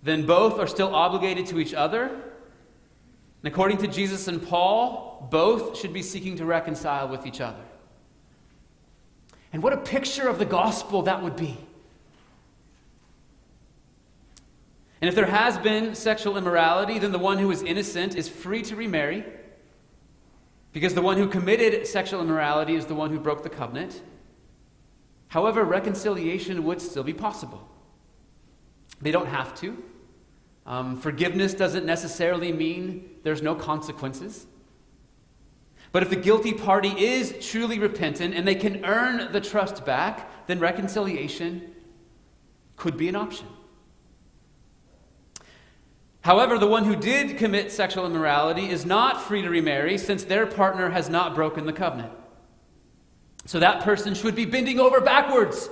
then 0.03 0.25
both 0.25 0.59
are 0.59 0.67
still 0.67 0.93
obligated 0.93 1.45
to 1.47 1.59
each 1.59 1.73
other. 1.73 2.11
And 3.43 3.53
according 3.53 3.77
to 3.79 3.87
Jesus 3.87 4.27
and 4.27 4.45
Paul, 4.45 5.27
both 5.29 5.77
should 5.77 5.93
be 5.93 6.01
seeking 6.01 6.37
to 6.37 6.45
reconcile 6.45 7.07
with 7.07 7.25
each 7.25 7.39
other. 7.39 7.63
And 9.53 9.63
what 9.63 9.73
a 9.73 9.77
picture 9.77 10.27
of 10.27 10.39
the 10.39 10.45
gospel 10.45 11.03
that 11.03 11.23
would 11.23 11.35
be. 11.35 11.57
And 14.99 15.07
if 15.07 15.15
there 15.15 15.27
has 15.27 15.57
been 15.59 15.93
sexual 15.93 16.37
immorality, 16.37 16.97
then 16.97 17.11
the 17.11 17.19
one 17.19 17.37
who 17.37 17.51
is 17.51 17.61
innocent 17.61 18.15
is 18.15 18.27
free 18.27 18.63
to 18.63 18.75
remarry, 18.75 19.23
because 20.73 20.95
the 20.95 21.01
one 21.01 21.17
who 21.17 21.27
committed 21.27 21.85
sexual 21.85 22.19
immorality 22.19 22.75
is 22.75 22.87
the 22.87 22.95
one 22.95 23.11
who 23.11 23.19
broke 23.19 23.43
the 23.43 23.49
covenant. 23.49 24.01
However, 25.27 25.63
reconciliation 25.63 26.63
would 26.63 26.81
still 26.81 27.03
be 27.03 27.13
possible. 27.13 27.67
They 29.01 29.11
don't 29.11 29.27
have 29.27 29.53
to. 29.61 29.83
Um, 30.67 30.97
forgiveness 30.97 31.53
doesn't 31.53 31.85
necessarily 31.85 32.51
mean 32.51 33.09
there's 33.23 33.41
no 33.41 33.55
consequences. 33.55 34.45
But 35.93 36.03
if 36.03 36.09
the 36.09 36.17
guilty 36.17 36.53
party 36.53 36.89
is 36.89 37.33
truly 37.39 37.79
repentant 37.79 38.35
and 38.35 38.45
they 38.45 38.55
can 38.55 38.83
earn 38.83 39.31
the 39.31 39.39
trust 39.39 39.85
back, 39.85 40.45
then 40.45 40.59
reconciliation 40.59 41.73
could 42.75 42.97
be 42.97 43.07
an 43.07 43.15
option. 43.15 43.47
However, 46.21 46.57
the 46.57 46.67
one 46.67 46.83
who 46.83 46.97
did 46.97 47.37
commit 47.37 47.71
sexual 47.71 48.05
immorality 48.05 48.69
is 48.69 48.85
not 48.85 49.21
free 49.21 49.41
to 49.41 49.49
remarry 49.49 49.97
since 49.97 50.25
their 50.25 50.45
partner 50.45 50.89
has 50.89 51.09
not 51.09 51.33
broken 51.33 51.65
the 51.65 51.71
covenant. 51.71 52.11
So 53.45 53.59
that 53.59 53.81
person 53.81 54.13
should 54.13 54.35
be 54.35 54.43
bending 54.43 54.77
over 54.77 54.99
backwards 54.99 55.69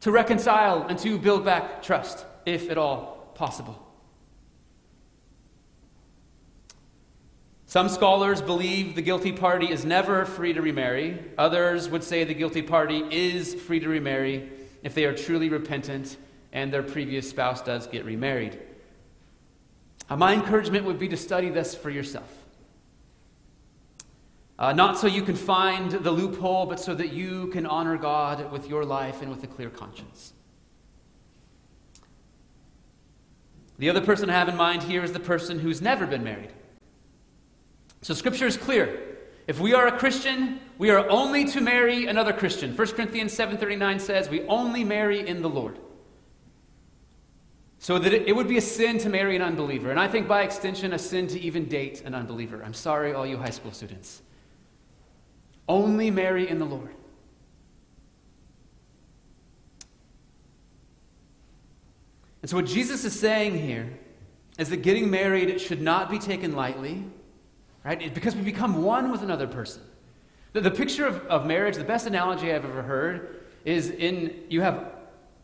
to 0.00 0.10
reconcile 0.10 0.86
and 0.88 0.98
to 1.00 1.18
build 1.18 1.44
back 1.44 1.82
trust, 1.82 2.24
if 2.46 2.70
at 2.70 2.78
all 2.78 3.30
possible. 3.34 3.83
Some 7.66 7.88
scholars 7.88 8.42
believe 8.42 8.94
the 8.94 9.02
guilty 9.02 9.32
party 9.32 9.70
is 9.70 9.84
never 9.84 10.24
free 10.24 10.52
to 10.52 10.60
remarry. 10.60 11.18
Others 11.38 11.88
would 11.88 12.04
say 12.04 12.24
the 12.24 12.34
guilty 12.34 12.62
party 12.62 13.04
is 13.10 13.54
free 13.54 13.80
to 13.80 13.88
remarry 13.88 14.50
if 14.82 14.94
they 14.94 15.04
are 15.06 15.14
truly 15.14 15.48
repentant 15.48 16.16
and 16.52 16.72
their 16.72 16.82
previous 16.82 17.28
spouse 17.28 17.62
does 17.62 17.86
get 17.86 18.04
remarried. 18.04 18.60
Uh, 20.08 20.16
my 20.16 20.34
encouragement 20.34 20.84
would 20.84 20.98
be 20.98 21.08
to 21.08 21.16
study 21.16 21.48
this 21.48 21.74
for 21.74 21.90
yourself. 21.90 22.30
Uh, 24.58 24.72
not 24.72 24.96
so 24.96 25.08
you 25.08 25.22
can 25.22 25.34
find 25.34 25.90
the 25.90 26.10
loophole, 26.12 26.66
but 26.66 26.78
so 26.78 26.94
that 26.94 27.12
you 27.12 27.48
can 27.48 27.66
honor 27.66 27.96
God 27.96 28.52
with 28.52 28.68
your 28.68 28.84
life 28.84 29.20
and 29.20 29.30
with 29.30 29.42
a 29.42 29.48
clear 29.48 29.70
conscience. 29.70 30.32
The 33.78 33.90
other 33.90 34.00
person 34.00 34.30
I 34.30 34.34
have 34.34 34.48
in 34.48 34.56
mind 34.56 34.84
here 34.84 35.02
is 35.02 35.12
the 35.12 35.18
person 35.18 35.58
who's 35.58 35.82
never 35.82 36.06
been 36.06 36.22
married. 36.22 36.52
So, 38.04 38.12
Scripture 38.12 38.46
is 38.46 38.58
clear. 38.58 39.00
If 39.46 39.58
we 39.58 39.72
are 39.72 39.86
a 39.86 39.98
Christian, 39.98 40.60
we 40.76 40.90
are 40.90 41.08
only 41.08 41.46
to 41.46 41.62
marry 41.62 42.04
another 42.04 42.34
Christian. 42.34 42.76
1 42.76 42.88
Corinthians 42.88 43.32
7:39 43.32 43.98
says, 43.98 44.28
"We 44.28 44.42
only 44.42 44.84
marry 44.84 45.26
in 45.26 45.40
the 45.40 45.48
Lord." 45.48 45.78
So 47.78 47.98
that 47.98 48.12
it, 48.12 48.28
it 48.28 48.36
would 48.36 48.46
be 48.46 48.58
a 48.58 48.60
sin 48.60 48.98
to 48.98 49.08
marry 49.08 49.36
an 49.36 49.40
unbeliever, 49.40 49.90
and 49.90 49.98
I 49.98 50.06
think 50.06 50.28
by 50.28 50.42
extension 50.42 50.92
a 50.92 50.98
sin 50.98 51.28
to 51.28 51.40
even 51.40 51.64
date 51.64 52.02
an 52.02 52.14
unbeliever. 52.14 52.62
I'm 52.62 52.74
sorry 52.74 53.14
all 53.14 53.26
you 53.26 53.38
high 53.38 53.48
school 53.48 53.72
students. 53.72 54.20
Only 55.66 56.10
marry 56.10 56.46
in 56.46 56.58
the 56.58 56.66
Lord. 56.66 56.94
And 62.42 62.50
so 62.50 62.56
what 62.56 62.66
Jesus 62.66 63.06
is 63.06 63.18
saying 63.18 63.58
here 63.58 63.98
is 64.58 64.68
that 64.68 64.82
getting 64.82 65.10
married 65.10 65.58
should 65.58 65.80
not 65.80 66.10
be 66.10 66.18
taken 66.18 66.54
lightly 66.54 67.04
right? 67.84 68.12
Because 68.14 68.34
we 68.34 68.42
become 68.42 68.82
one 68.82 69.10
with 69.10 69.22
another 69.22 69.46
person. 69.46 69.82
The, 70.52 70.60
the 70.60 70.70
picture 70.70 71.06
of, 71.06 71.24
of 71.26 71.46
marriage, 71.46 71.76
the 71.76 71.84
best 71.84 72.06
analogy 72.06 72.52
I've 72.52 72.64
ever 72.64 72.82
heard 72.82 73.40
is 73.64 73.90
in 73.90 74.44
you 74.48 74.60
have 74.60 74.92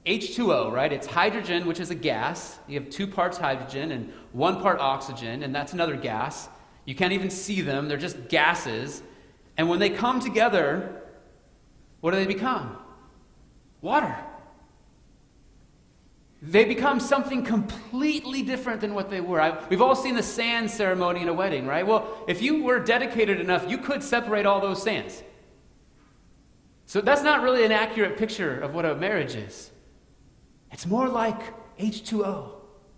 H2O, 0.06 0.72
right? 0.72 0.92
It's 0.92 1.06
hydrogen, 1.06 1.66
which 1.66 1.80
is 1.80 1.90
a 1.90 1.94
gas. 1.94 2.58
You 2.66 2.80
have 2.80 2.90
two 2.90 3.06
parts 3.06 3.36
hydrogen 3.36 3.92
and 3.92 4.12
one 4.32 4.60
part 4.60 4.80
oxygen, 4.80 5.42
and 5.42 5.54
that's 5.54 5.72
another 5.72 5.96
gas. 5.96 6.48
You 6.84 6.94
can't 6.94 7.12
even 7.12 7.30
see 7.30 7.60
them, 7.60 7.88
they're 7.88 7.98
just 7.98 8.28
gases. 8.28 9.02
And 9.56 9.68
when 9.68 9.78
they 9.78 9.90
come 9.90 10.20
together, 10.20 11.02
what 12.00 12.12
do 12.12 12.16
they 12.16 12.26
become? 12.26 12.78
Water. 13.82 14.16
They 16.42 16.64
become 16.64 17.00
something 17.00 17.44
completely 17.44 18.42
different 18.42 18.80
than 18.80 18.94
what 18.94 19.10
they 19.10 19.20
were. 19.20 19.40
I, 19.40 19.62
we've 19.68 19.82
all 19.82 19.94
seen 19.94 20.14
the 20.14 20.22
sand 20.22 20.70
ceremony 20.70 21.20
in 21.20 21.28
a 21.28 21.34
wedding, 21.34 21.66
right? 21.66 21.86
Well, 21.86 22.24
if 22.26 22.40
you 22.40 22.62
were 22.62 22.78
dedicated 22.78 23.40
enough, 23.40 23.68
you 23.68 23.76
could 23.76 24.02
separate 24.02 24.46
all 24.46 24.60
those 24.60 24.82
sands. 24.82 25.22
So 26.86 27.00
that's 27.00 27.22
not 27.22 27.42
really 27.42 27.64
an 27.64 27.72
accurate 27.72 28.16
picture 28.16 28.58
of 28.58 28.74
what 28.74 28.86
a 28.86 28.94
marriage 28.94 29.34
is. 29.34 29.70
It's 30.72 30.86
more 30.86 31.08
like 31.08 31.40
H2O, 31.78 32.52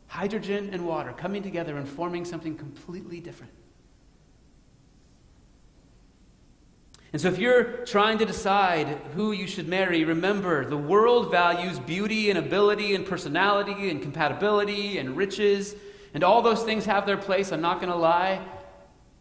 hydrogen 0.07 0.71
and 0.73 0.87
water 0.87 1.13
coming 1.13 1.43
together 1.43 1.77
and 1.77 1.89
forming 1.89 2.25
something 2.25 2.57
completely 2.57 3.19
different. 3.19 3.53
And 7.13 7.21
so, 7.21 7.29
if 7.29 7.39
you're 7.39 7.85
trying 7.85 8.19
to 8.19 8.25
decide 8.25 8.89
who 9.15 9.33
you 9.33 9.47
should 9.47 9.69
marry, 9.69 10.05
remember 10.05 10.65
the 10.65 10.79
world 10.79 11.31
values 11.31 11.79
beauty 11.79 12.31
and 12.31 12.39
ability 12.39 12.95
and 12.95 13.05
personality 13.05 13.91
and 13.91 14.01
compatibility 14.01 14.97
and 14.97 15.15
riches, 15.15 15.77
and 16.15 16.25
all 16.25 16.41
those 16.41 16.63
things 16.63 16.87
have 16.87 17.05
their 17.05 17.19
place. 17.19 17.53
I'm 17.53 17.61
not 17.61 17.81
going 17.81 17.93
to 17.93 17.99
lie. 17.99 18.41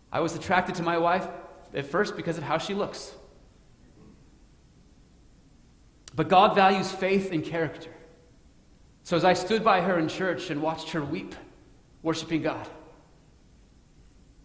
I 0.09 0.21
was 0.21 0.35
attracted 0.35 0.75
to 0.75 0.83
my 0.83 0.97
wife 0.97 1.27
at 1.73 1.85
first 1.85 2.15
because 2.15 2.37
of 2.37 2.43
how 2.43 2.57
she 2.57 2.73
looks. 2.73 3.13
But 6.15 6.29
God 6.29 6.55
values 6.55 6.91
faith 6.91 7.31
and 7.33 7.43
character. 7.43 7.91
So, 9.03 9.17
as 9.17 9.25
I 9.25 9.33
stood 9.33 9.65
by 9.65 9.81
her 9.81 9.99
in 9.99 10.07
church 10.07 10.49
and 10.49 10.61
watched 10.61 10.91
her 10.91 11.03
weep, 11.03 11.35
worshiping 12.03 12.41
God, 12.41 12.69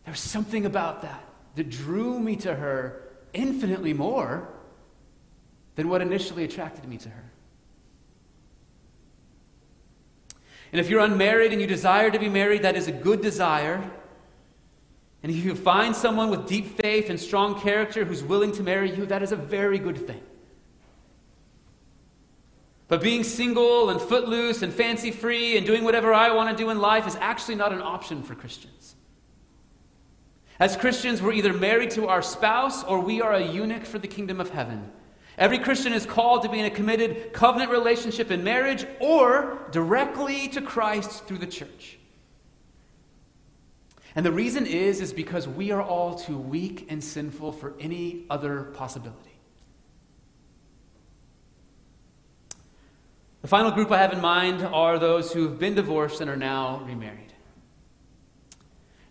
there 0.04 0.12
was 0.12 0.18
something 0.18 0.66
about 0.66 1.02
that 1.02 1.22
that 1.54 1.70
drew 1.70 2.18
me 2.18 2.34
to 2.36 2.52
her 2.52 3.05
infinitely 3.32 3.92
more 3.92 4.48
than 5.76 5.88
what 5.88 6.00
initially 6.00 6.44
attracted 6.44 6.86
me 6.88 6.96
to 6.98 7.08
her. 7.08 7.30
And 10.72 10.80
if 10.80 10.90
you're 10.90 11.00
unmarried 11.00 11.52
and 11.52 11.60
you 11.60 11.66
desire 11.66 12.10
to 12.10 12.18
be 12.18 12.28
married, 12.28 12.62
that 12.62 12.76
is 12.76 12.88
a 12.88 12.92
good 12.92 13.22
desire. 13.22 13.88
And 15.22 15.32
if 15.32 15.44
you 15.44 15.54
find 15.54 15.94
someone 15.94 16.30
with 16.30 16.46
deep 16.46 16.80
faith 16.80 17.08
and 17.08 17.18
strong 17.18 17.60
character 17.60 18.04
who's 18.04 18.22
willing 18.22 18.52
to 18.52 18.62
marry 18.62 18.94
you, 18.94 19.06
that 19.06 19.22
is 19.22 19.32
a 19.32 19.36
very 19.36 19.78
good 19.78 20.06
thing. 20.06 20.22
But 22.88 23.00
being 23.00 23.24
single 23.24 23.90
and 23.90 24.00
footloose 24.00 24.62
and 24.62 24.72
fancy 24.72 25.10
free 25.10 25.56
and 25.56 25.66
doing 25.66 25.84
whatever 25.84 26.12
I 26.12 26.32
want 26.32 26.56
to 26.56 26.62
do 26.62 26.70
in 26.70 26.78
life 26.78 27.06
is 27.06 27.16
actually 27.16 27.56
not 27.56 27.72
an 27.72 27.82
option 27.82 28.22
for 28.22 28.34
Christians. 28.34 28.95
As 30.58 30.76
Christians, 30.76 31.20
we're 31.20 31.32
either 31.32 31.52
married 31.52 31.90
to 31.92 32.08
our 32.08 32.22
spouse 32.22 32.82
or 32.82 33.00
we 33.00 33.20
are 33.20 33.34
a 33.34 33.46
eunuch 33.46 33.84
for 33.84 33.98
the 33.98 34.08
kingdom 34.08 34.40
of 34.40 34.50
heaven. 34.50 34.90
Every 35.36 35.58
Christian 35.58 35.92
is 35.92 36.06
called 36.06 36.42
to 36.42 36.48
be 36.48 36.60
in 36.60 36.64
a 36.64 36.70
committed 36.70 37.34
covenant 37.34 37.70
relationship 37.70 38.30
in 38.30 38.42
marriage 38.42 38.86
or 39.00 39.68
directly 39.70 40.48
to 40.48 40.62
Christ 40.62 41.26
through 41.26 41.38
the 41.38 41.46
church. 41.46 41.98
And 44.14 44.24
the 44.24 44.32
reason 44.32 44.66
is 44.66 45.02
is 45.02 45.12
because 45.12 45.46
we 45.46 45.72
are 45.72 45.82
all 45.82 46.14
too 46.14 46.38
weak 46.38 46.86
and 46.88 47.04
sinful 47.04 47.52
for 47.52 47.74
any 47.78 48.24
other 48.30 48.62
possibility. 48.62 49.20
The 53.42 53.48
final 53.48 53.70
group 53.70 53.92
I 53.92 53.98
have 53.98 54.14
in 54.14 54.22
mind 54.22 54.62
are 54.62 54.98
those 54.98 55.32
who 55.32 55.42
have 55.48 55.58
been 55.58 55.74
divorced 55.74 56.22
and 56.22 56.30
are 56.30 56.36
now 56.36 56.82
remarried. 56.86 57.25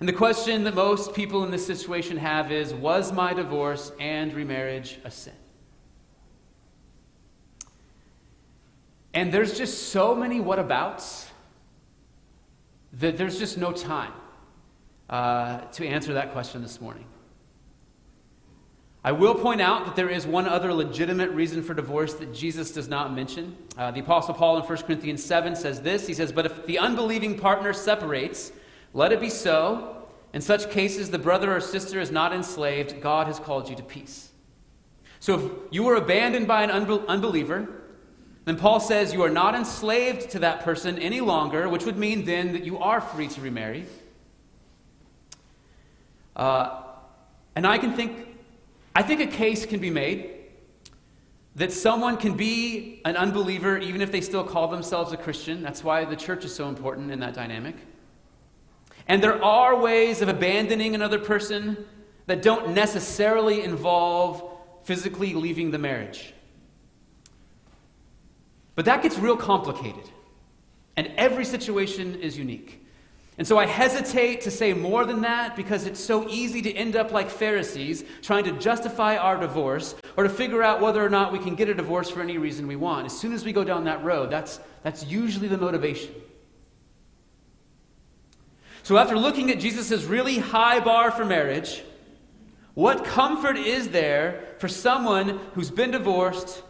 And 0.06 0.14
the 0.14 0.18
question 0.20 0.66
that 0.66 0.76
most 0.76 1.16
people 1.16 1.44
in 1.46 1.50
this 1.50 1.66
situation 1.66 2.18
have 2.18 2.52
is 2.52 2.76
Was 2.76 3.12
my 3.12 3.34
divorce 3.34 3.92
and 4.00 4.32
remarriage 4.36 5.00
a 5.04 5.10
sin? 5.10 5.34
And 9.16 9.34
there's 9.34 9.58
just 9.58 9.90
so 9.90 10.14
many 10.14 10.40
whatabouts 10.40 11.28
that 12.94 13.18
there's 13.18 13.40
just 13.40 13.58
no 13.58 13.72
time 13.72 14.12
uh, 15.10 15.62
to 15.72 15.88
answer 15.88 16.14
that 16.14 16.34
question 16.34 16.62
this 16.62 16.80
morning. 16.80 17.08
I 19.04 19.12
will 19.12 19.34
point 19.34 19.60
out 19.60 19.86
that 19.88 19.96
there 19.96 20.10
is 20.10 20.28
one 20.28 20.48
other 20.48 20.72
legitimate 20.72 21.32
reason 21.32 21.64
for 21.64 21.74
divorce 21.74 22.14
that 22.14 22.32
Jesus 22.32 22.70
does 22.72 22.88
not 22.88 23.12
mention. 23.12 23.58
Uh, 23.76 23.90
the 23.90 24.02
Apostle 24.02 24.36
Paul 24.36 24.60
in 24.60 24.64
1 24.66 24.78
Corinthians 24.84 25.24
7 25.24 25.56
says 25.56 25.82
this 25.82 26.06
He 26.06 26.14
says, 26.14 26.32
But 26.32 26.46
if 26.46 26.68
the 26.68 26.78
unbelieving 26.78 27.40
partner 27.40 27.74
separates, 27.74 28.52
let 28.94 29.12
it 29.12 29.20
be 29.20 29.32
so. 29.32 29.94
In 30.36 30.42
such 30.42 30.70
cases, 30.70 31.12
the 31.12 31.18
brother 31.18 31.56
or 31.56 31.62
sister 31.62 32.02
is 32.02 32.12
not 32.12 32.34
enslaved. 32.34 33.00
God 33.00 33.28
has 33.28 33.40
called 33.40 33.70
you 33.70 33.76
to 33.78 33.84
peace. 33.84 34.32
So 35.22 35.40
if 35.40 35.52
you 35.72 35.84
were 35.84 35.96
abandoned 35.96 36.46
by 36.46 36.64
an 36.64 36.72
unbeliever, 36.72 37.70
then 38.44 38.58
Paul 38.58 38.82
says 38.82 39.14
you 39.14 39.24
are 39.24 39.30
not 39.30 39.56
enslaved 39.56 40.30
to 40.32 40.40
that 40.40 40.60
person 40.60 41.00
any 41.00 41.22
longer, 41.22 41.70
which 41.70 41.86
would 41.86 41.96
mean 41.96 42.26
then 42.26 42.52
that 42.52 42.66
you 42.66 42.78
are 42.80 43.00
free 43.00 43.30
to 43.30 43.40
remarry. 43.40 43.86
Uh, 46.36 46.82
and 47.56 47.66
I 47.66 47.78
can 47.78 47.94
think, 47.94 48.28
I 48.94 49.04
think 49.04 49.22
a 49.22 49.28
case 49.28 49.66
can 49.66 49.80
be 49.80 49.90
made 49.90 50.32
that 51.56 51.72
someone 51.72 52.18
can 52.18 52.36
be 52.36 53.02
an 53.06 53.16
unbeliever 53.16 53.78
even 53.78 54.02
if 54.02 54.12
they 54.12 54.20
still 54.20 54.44
call 54.44 54.68
themselves 54.68 55.14
a 55.14 55.18
Christian. 55.18 55.64
That's 55.64 55.82
why 55.82 56.04
the 56.04 56.18
church 56.18 56.44
is 56.44 56.54
so 56.54 56.68
important 56.68 57.10
in 57.10 57.22
that 57.22 57.34
dynamic. 57.34 57.78
And 59.08 59.22
there 59.22 59.44
are 59.44 59.76
ways 59.80 60.22
of 60.22 60.30
abandoning 60.30 60.96
another 60.96 61.20
person 61.20 61.86
that 62.26 62.42
don't 62.42 62.74
necessarily 62.74 63.64
involve 63.64 64.44
physically 64.84 65.34
leaving 65.34 65.72
the 65.72 65.78
marriage. 65.78 66.34
But 68.76 68.86
that 68.86 69.02
gets 69.02 69.18
real 69.18 69.38
complicated. 69.38 70.10
And 70.98 71.12
every 71.18 71.46
situation 71.46 72.22
is 72.22 72.38
unique. 72.38 72.82
And 73.38 73.46
so 73.46 73.58
I 73.58 73.66
hesitate 73.66 74.42
to 74.42 74.52
say 74.52 74.74
more 74.74 75.06
than 75.06 75.22
that 75.22 75.58
because 75.58 75.86
it's 75.86 76.00
so 76.00 76.28
easy 76.30 76.62
to 76.62 76.72
end 76.72 76.96
up 76.96 77.12
like 77.12 77.30
Pharisees 77.30 78.06
trying 78.22 78.46
to 78.46 78.54
justify 78.54 79.18
our 79.18 79.38
divorce 79.38 79.96
or 80.16 80.24
to 80.24 80.30
figure 80.30 80.64
out 80.64 80.80
whether 80.80 81.04
or 81.04 81.10
not 81.10 81.34
we 81.34 81.40
can 81.40 81.56
get 81.56 81.68
a 81.68 81.74
divorce 81.74 82.10
for 82.10 82.22
any 82.22 82.38
reason 82.38 82.66
we 82.66 82.78
want. 82.78 83.06
As 83.06 83.18
soon 83.18 83.34
as 83.34 83.44
we 83.44 83.52
go 83.52 83.66
down 83.66 83.84
that 83.86 84.04
road, 84.06 84.30
that's, 84.30 84.62
that's 84.84 85.06
usually 85.06 85.50
the 85.50 85.58
motivation. 85.58 86.16
So, 88.86 89.00
after 89.00 89.18
looking 89.18 89.50
at 89.50 89.60
Jesus' 89.60 90.04
really 90.04 90.38
high 90.38 90.80
bar 90.80 91.10
for 91.10 91.26
marriage, 91.26 91.82
what 92.76 93.04
comfort 93.04 93.58
is 93.58 93.90
there 93.90 94.44
for 94.60 94.68
someone 94.68 95.40
who's 95.56 95.72
been 95.72 95.90
divorced 95.90 96.62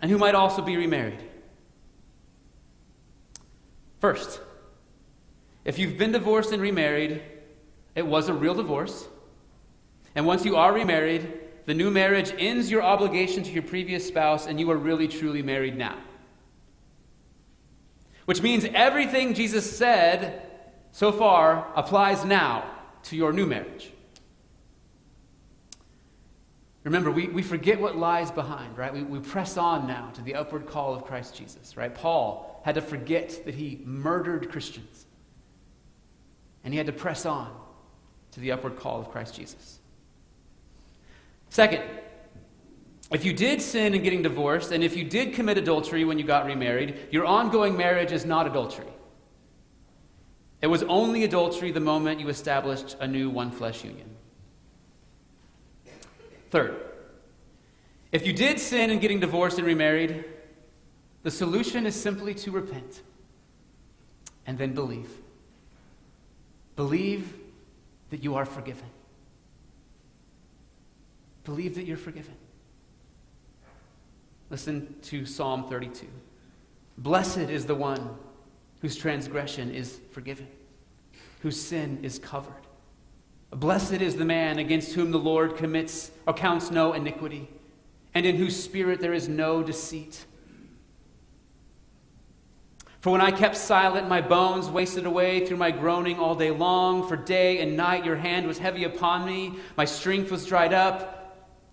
and 0.00 0.08
who 0.08 0.18
might 0.18 0.36
also 0.36 0.62
be 0.62 0.76
remarried? 0.76 1.18
First, 3.98 4.40
if 5.64 5.80
you've 5.80 5.98
been 5.98 6.12
divorced 6.12 6.52
and 6.52 6.62
remarried, 6.62 7.20
it 7.96 8.06
was 8.06 8.28
a 8.28 8.34
real 8.34 8.54
divorce. 8.54 9.08
And 10.14 10.24
once 10.24 10.44
you 10.44 10.54
are 10.54 10.72
remarried, 10.72 11.40
the 11.66 11.74
new 11.74 11.90
marriage 11.90 12.32
ends 12.38 12.70
your 12.70 12.84
obligation 12.84 13.42
to 13.42 13.50
your 13.50 13.64
previous 13.64 14.06
spouse, 14.06 14.46
and 14.46 14.60
you 14.60 14.70
are 14.70 14.76
really 14.76 15.08
truly 15.08 15.42
married 15.42 15.76
now. 15.76 15.98
Which 18.26 18.40
means 18.40 18.64
everything 18.72 19.34
Jesus 19.34 19.76
said 19.76 20.50
so 20.92 21.10
far 21.10 21.66
applies 21.74 22.24
now 22.24 22.64
to 23.04 23.16
your 23.16 23.32
new 23.32 23.46
marriage. 23.46 23.90
Remember, 26.84 27.10
we, 27.10 27.28
we 27.28 27.42
forget 27.42 27.80
what 27.80 27.96
lies 27.96 28.30
behind, 28.30 28.76
right? 28.76 28.92
We, 28.92 29.02
we 29.02 29.20
press 29.20 29.56
on 29.56 29.86
now 29.86 30.10
to 30.14 30.22
the 30.22 30.34
upward 30.34 30.66
call 30.66 30.94
of 30.94 31.04
Christ 31.04 31.34
Jesus, 31.34 31.76
right? 31.76 31.94
Paul 31.94 32.60
had 32.64 32.74
to 32.74 32.80
forget 32.80 33.44
that 33.44 33.54
he 33.54 33.80
murdered 33.84 34.50
Christians. 34.50 35.06
And 36.64 36.74
he 36.74 36.78
had 36.78 36.86
to 36.86 36.92
press 36.92 37.24
on 37.24 37.54
to 38.32 38.40
the 38.40 38.52
upward 38.52 38.76
call 38.76 39.00
of 39.00 39.10
Christ 39.10 39.34
Jesus. 39.34 39.78
Second, 41.50 41.82
if 43.12 43.24
you 43.24 43.32
did 43.32 43.60
sin 43.60 43.94
in 43.94 44.02
getting 44.02 44.22
divorced, 44.22 44.72
and 44.72 44.82
if 44.82 44.96
you 44.96 45.04
did 45.04 45.34
commit 45.34 45.58
adultery 45.58 46.04
when 46.04 46.18
you 46.18 46.24
got 46.24 46.46
remarried, 46.46 46.98
your 47.10 47.26
ongoing 47.26 47.76
marriage 47.76 48.10
is 48.10 48.24
not 48.24 48.46
adultery. 48.46 48.86
It 50.62 50.68
was 50.68 50.84
only 50.84 51.24
adultery 51.24 51.72
the 51.72 51.80
moment 51.80 52.20
you 52.20 52.28
established 52.28 52.96
a 53.00 53.06
new 53.06 53.28
one 53.28 53.50
flesh 53.50 53.84
union. 53.84 54.08
Third, 56.50 56.76
if 58.12 58.24
you 58.24 58.32
did 58.32 58.60
sin 58.60 58.90
in 58.90 59.00
getting 59.00 59.18
divorced 59.18 59.58
and 59.58 59.66
remarried, 59.66 60.24
the 61.24 61.30
solution 61.30 61.84
is 61.84 62.00
simply 62.00 62.32
to 62.34 62.52
repent 62.52 63.02
and 64.46 64.56
then 64.56 64.72
believe. 64.72 65.10
Believe 66.76 67.34
that 68.10 68.22
you 68.22 68.36
are 68.36 68.44
forgiven. 68.44 68.88
Believe 71.44 71.74
that 71.74 71.86
you're 71.86 71.96
forgiven. 71.96 72.34
Listen 74.48 74.94
to 75.02 75.26
Psalm 75.26 75.68
32. 75.68 76.06
Blessed 76.98 77.38
is 77.38 77.66
the 77.66 77.74
one 77.74 78.16
whose 78.82 78.96
transgression 78.96 79.70
is 79.70 80.00
forgiven, 80.10 80.46
whose 81.40 81.58
sin 81.58 82.00
is 82.02 82.18
covered. 82.18 82.52
Blessed 83.50 84.02
is 84.02 84.16
the 84.16 84.24
man 84.24 84.58
against 84.58 84.94
whom 84.94 85.12
the 85.12 85.18
Lord 85.18 85.56
commits 85.56 86.10
or 86.26 86.34
counts 86.34 86.70
no 86.70 86.92
iniquity, 86.92 87.48
and 88.12 88.26
in 88.26 88.36
whose 88.36 88.62
spirit 88.62 89.00
there 89.00 89.14
is 89.14 89.28
no 89.28 89.62
deceit. 89.62 90.26
For 93.00 93.10
when 93.10 93.20
I 93.20 93.30
kept 93.30 93.56
silent, 93.56 94.08
my 94.08 94.20
bones 94.20 94.68
wasted 94.68 95.06
away 95.06 95.46
through 95.46 95.56
my 95.56 95.70
groaning 95.70 96.18
all 96.18 96.34
day 96.34 96.52
long. 96.52 97.08
For 97.08 97.16
day 97.16 97.60
and 97.60 97.76
night 97.76 98.04
your 98.04 98.16
hand 98.16 98.46
was 98.46 98.58
heavy 98.58 98.84
upon 98.84 99.26
me, 99.26 99.58
my 99.76 99.84
strength 99.84 100.30
was 100.30 100.46
dried 100.46 100.72
up. 100.72 101.21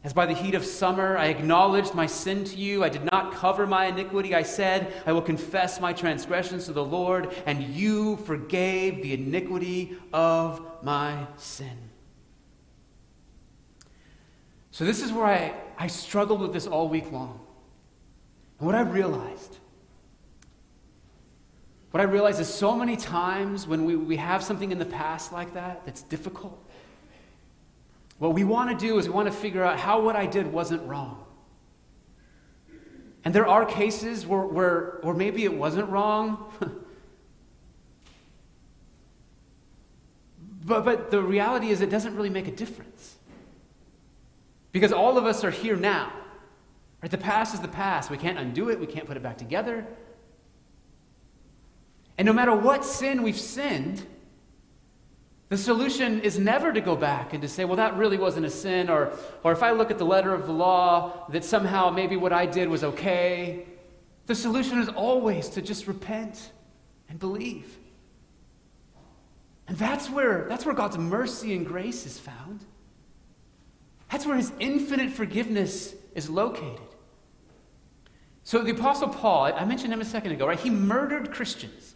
As 0.02 0.14
by 0.14 0.26
the 0.26 0.34
heat 0.34 0.56
of 0.56 0.64
summer, 0.64 1.18
I 1.18 1.26
acknowledged 1.26 1.94
my 1.94 2.06
sin 2.06 2.46
to 2.46 2.56
you. 2.56 2.86
I 2.86 2.90
did 2.90 3.04
not 3.04 3.34
cover 3.34 3.68
my 3.68 3.88
iniquity. 3.88 4.34
I 4.34 4.44
said, 4.44 4.94
I 5.06 5.12
will 5.12 5.22
confess 5.22 5.82
my 5.82 5.92
transgressions 5.92 6.66
to 6.66 6.74
the 6.74 6.84
Lord, 6.84 7.36
and 7.46 7.62
you 7.62 8.16
forgave 8.18 9.04
the 9.04 9.14
iniquity 9.14 9.98
of 10.14 10.66
my 10.84 11.28
sin. 11.36 11.90
So, 14.72 14.86
this 14.86 15.04
is 15.04 15.12
where 15.12 15.26
I, 15.26 15.54
I 15.78 15.88
struggled 15.88 16.40
with 16.40 16.54
this 16.54 16.66
all 16.66 16.88
week 16.88 17.12
long. 17.12 17.42
And 18.60 18.66
what 18.66 18.76
I 18.76 18.82
realized, 18.82 19.58
what 21.92 22.00
I 22.00 22.04
realized 22.04 22.40
is 22.40 22.48
so 22.48 22.74
many 22.74 22.96
times 22.96 23.68
when 23.68 23.84
we, 23.84 23.98
we 23.98 24.16
have 24.16 24.44
something 24.44 24.72
in 24.72 24.80
the 24.80 24.86
past 24.86 25.34
like 25.34 25.54
that 25.56 25.86
that's 25.86 26.04
difficult, 26.04 26.69
what 28.20 28.34
we 28.34 28.44
want 28.44 28.70
to 28.70 28.86
do 28.86 29.00
is 29.00 29.08
we 29.08 29.14
want 29.14 29.28
to 29.28 29.34
figure 29.34 29.64
out 29.64 29.80
how 29.80 30.02
what 30.02 30.16
I 30.16 30.26
did 30.26 30.52
wasn't 30.52 30.84
wrong. 30.84 31.24
And 33.24 33.34
there 33.34 33.48
are 33.48 33.66
cases 33.66 34.28
where, 34.28 34.42
where, 34.42 35.00
where 35.02 35.16
maybe 35.16 35.46
it 35.46 35.54
wasn't 35.54 35.90
wrong. 35.90 36.54
but, 40.66 40.86
but 40.86 41.12
the 41.12 41.22
reality 41.22 41.70
is, 41.70 41.82
it 41.82 41.90
doesn't 41.90 42.16
really 42.16 42.30
make 42.30 42.48
a 42.48 42.52
difference. 42.52 43.16
Because 44.72 44.92
all 44.92 45.18
of 45.18 45.26
us 45.26 45.44
are 45.44 45.52
here 45.52 45.76
now. 45.76 46.14
Right? 47.02 47.10
The 47.10 47.18
past 47.18 47.54
is 47.54 47.62
the 47.62 47.68
past. 47.68 48.12
We 48.12 48.18
can't 48.18 48.38
undo 48.38 48.70
it, 48.70 48.80
we 48.80 48.88
can't 48.88 49.08
put 49.08 49.18
it 49.18 49.24
back 49.24 49.38
together. 49.38 49.88
And 52.18 52.26
no 52.26 52.34
matter 52.34 52.54
what 52.54 52.84
sin 52.84 53.24
we've 53.24 53.40
sinned, 53.40 54.06
the 55.50 55.58
solution 55.58 56.22
is 56.22 56.38
never 56.38 56.72
to 56.72 56.80
go 56.80 56.96
back 56.96 57.34
and 57.34 57.42
to 57.42 57.48
say, 57.48 57.66
well, 57.66 57.78
that 57.78 57.98
really 57.98 58.18
wasn't 58.18 58.46
a 58.46 58.52
sin, 58.52 58.88
or, 58.88 59.12
or 59.44 59.52
if 59.52 59.64
I 59.64 59.72
look 59.72 59.90
at 59.90 59.98
the 59.98 60.06
letter 60.06 60.32
of 60.34 60.46
the 60.46 60.54
law, 60.54 61.26
that 61.30 61.44
somehow 61.44 61.90
maybe 61.90 62.16
what 62.16 62.32
I 62.32 62.46
did 62.46 62.70
was 62.70 62.84
okay. 62.84 63.66
The 64.28 64.36
solution 64.36 64.78
is 64.78 64.90
always 64.90 65.50
to 65.50 65.62
just 65.62 65.88
repent 65.88 66.52
and 67.10 67.18
believe. 67.18 67.78
And 69.68 69.76
that's 69.76 70.08
where, 70.08 70.46
that's 70.48 70.68
where 70.68 70.76
God's 70.76 71.00
mercy 71.00 71.56
and 71.56 71.66
grace 71.66 72.06
is 72.06 72.20
found. 72.20 72.64
That's 74.12 74.28
where 74.28 74.38
his 74.38 74.52
infinite 74.60 75.12
forgiveness 75.12 75.96
is 76.14 76.30
located. 76.30 76.80
So 78.44 78.62
the 78.64 78.72
Apostle 78.72 79.10
Paul, 79.10 79.46
I 79.46 79.66
mentioned 79.66 79.94
him 79.94 80.02
a 80.02 80.06
second 80.06 80.32
ago, 80.32 80.48
right? 80.48 80.60
He 80.60 80.70
murdered 80.70 81.32
Christians. 81.32 81.96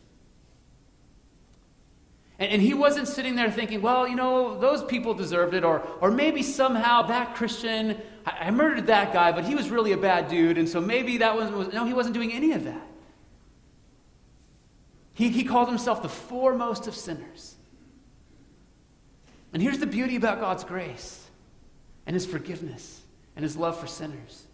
And, 2.40 2.52
and 2.52 2.62
he 2.62 2.74
wasn't 2.74 3.08
sitting 3.08 3.36
there 3.36 3.52
thinking, 3.52 3.82
well, 3.82 4.08
you 4.08 4.16
know, 4.16 4.60
those 4.60 4.84
people 4.84 5.14
deserved 5.14 5.54
it, 5.54 5.64
or, 5.64 5.82
or 6.02 6.12
maybe 6.12 6.44
somehow 6.44 7.04
that 7.04 7.36
Christian, 7.36 8.02
I, 8.26 8.48
I 8.48 8.52
murdered 8.52 8.88
that 8.88 9.14
guy, 9.14 9.32
but 9.32 9.46
he 9.46 9.56
was 9.56 9.70
really 9.70 9.92
a 9.92 9.98
bad 9.98 10.28
dude, 10.28 10.58
and 10.58 10.68
so 10.68 10.82
maybe 10.82 11.18
that 11.18 11.36
was, 11.36 11.52
was 11.52 11.74
no, 11.74 11.86
he 11.86 11.94
wasn't 11.94 12.16
doing 12.16 12.32
any 12.32 12.54
of 12.54 12.64
that. 12.64 12.88
He, 15.14 15.30
he 15.30 15.44
called 15.44 15.70
himself 15.70 16.02
the 16.02 16.10
foremost 16.10 16.88
of 16.88 16.96
sinners. 16.96 17.56
And 19.54 19.62
here's 19.62 19.78
the 19.78 19.86
beauty 19.86 20.16
about 20.16 20.40
God's 20.40 20.64
grace 20.64 21.28
and 22.08 22.16
his 22.16 22.26
forgiveness 22.26 23.02
and 23.36 23.44
his 23.44 23.56
love 23.56 23.80
for 23.80 23.86
sinners 23.86 24.48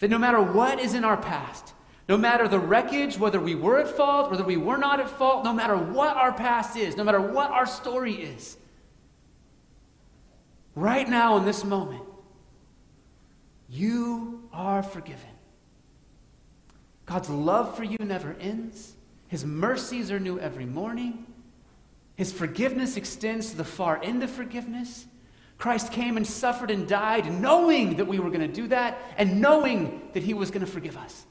that 0.00 0.10
no 0.10 0.18
matter 0.18 0.40
what 0.40 0.80
is 0.80 0.94
in 0.94 1.04
our 1.04 1.16
past, 1.16 1.74
no 2.10 2.18
matter 2.18 2.48
the 2.48 2.58
wreckage, 2.58 3.16
whether 3.20 3.38
we 3.38 3.54
were 3.54 3.78
at 3.78 3.86
fault, 3.86 4.32
whether 4.32 4.42
we 4.42 4.56
were 4.56 4.76
not 4.76 4.98
at 4.98 5.08
fault, 5.08 5.44
no 5.44 5.52
matter 5.52 5.76
what 5.76 6.16
our 6.16 6.32
past 6.32 6.76
is, 6.76 6.96
no 6.96 7.04
matter 7.04 7.20
what 7.20 7.52
our 7.52 7.66
story 7.66 8.14
is, 8.14 8.56
right 10.74 11.08
now 11.08 11.36
in 11.36 11.44
this 11.44 11.62
moment, 11.62 12.02
you 13.68 14.42
are 14.52 14.82
forgiven. 14.82 15.30
God's 17.06 17.30
love 17.30 17.76
for 17.76 17.84
you 17.84 17.96
never 18.00 18.34
ends. 18.40 18.94
His 19.28 19.44
mercies 19.44 20.10
are 20.10 20.18
new 20.18 20.36
every 20.40 20.66
morning. 20.66 21.26
His 22.16 22.32
forgiveness 22.32 22.96
extends 22.96 23.52
to 23.52 23.56
the 23.56 23.62
far 23.62 24.02
end 24.02 24.24
of 24.24 24.30
forgiveness. 24.30 25.06
Christ 25.58 25.92
came 25.92 26.16
and 26.16 26.26
suffered 26.26 26.72
and 26.72 26.88
died 26.88 27.32
knowing 27.40 27.98
that 27.98 28.06
we 28.06 28.18
were 28.18 28.30
going 28.30 28.40
to 28.40 28.52
do 28.52 28.66
that 28.66 28.98
and 29.16 29.40
knowing 29.40 30.10
that 30.14 30.24
he 30.24 30.34
was 30.34 30.50
going 30.50 30.66
to 30.66 30.72
forgive 30.72 30.96
us. 30.96 31.26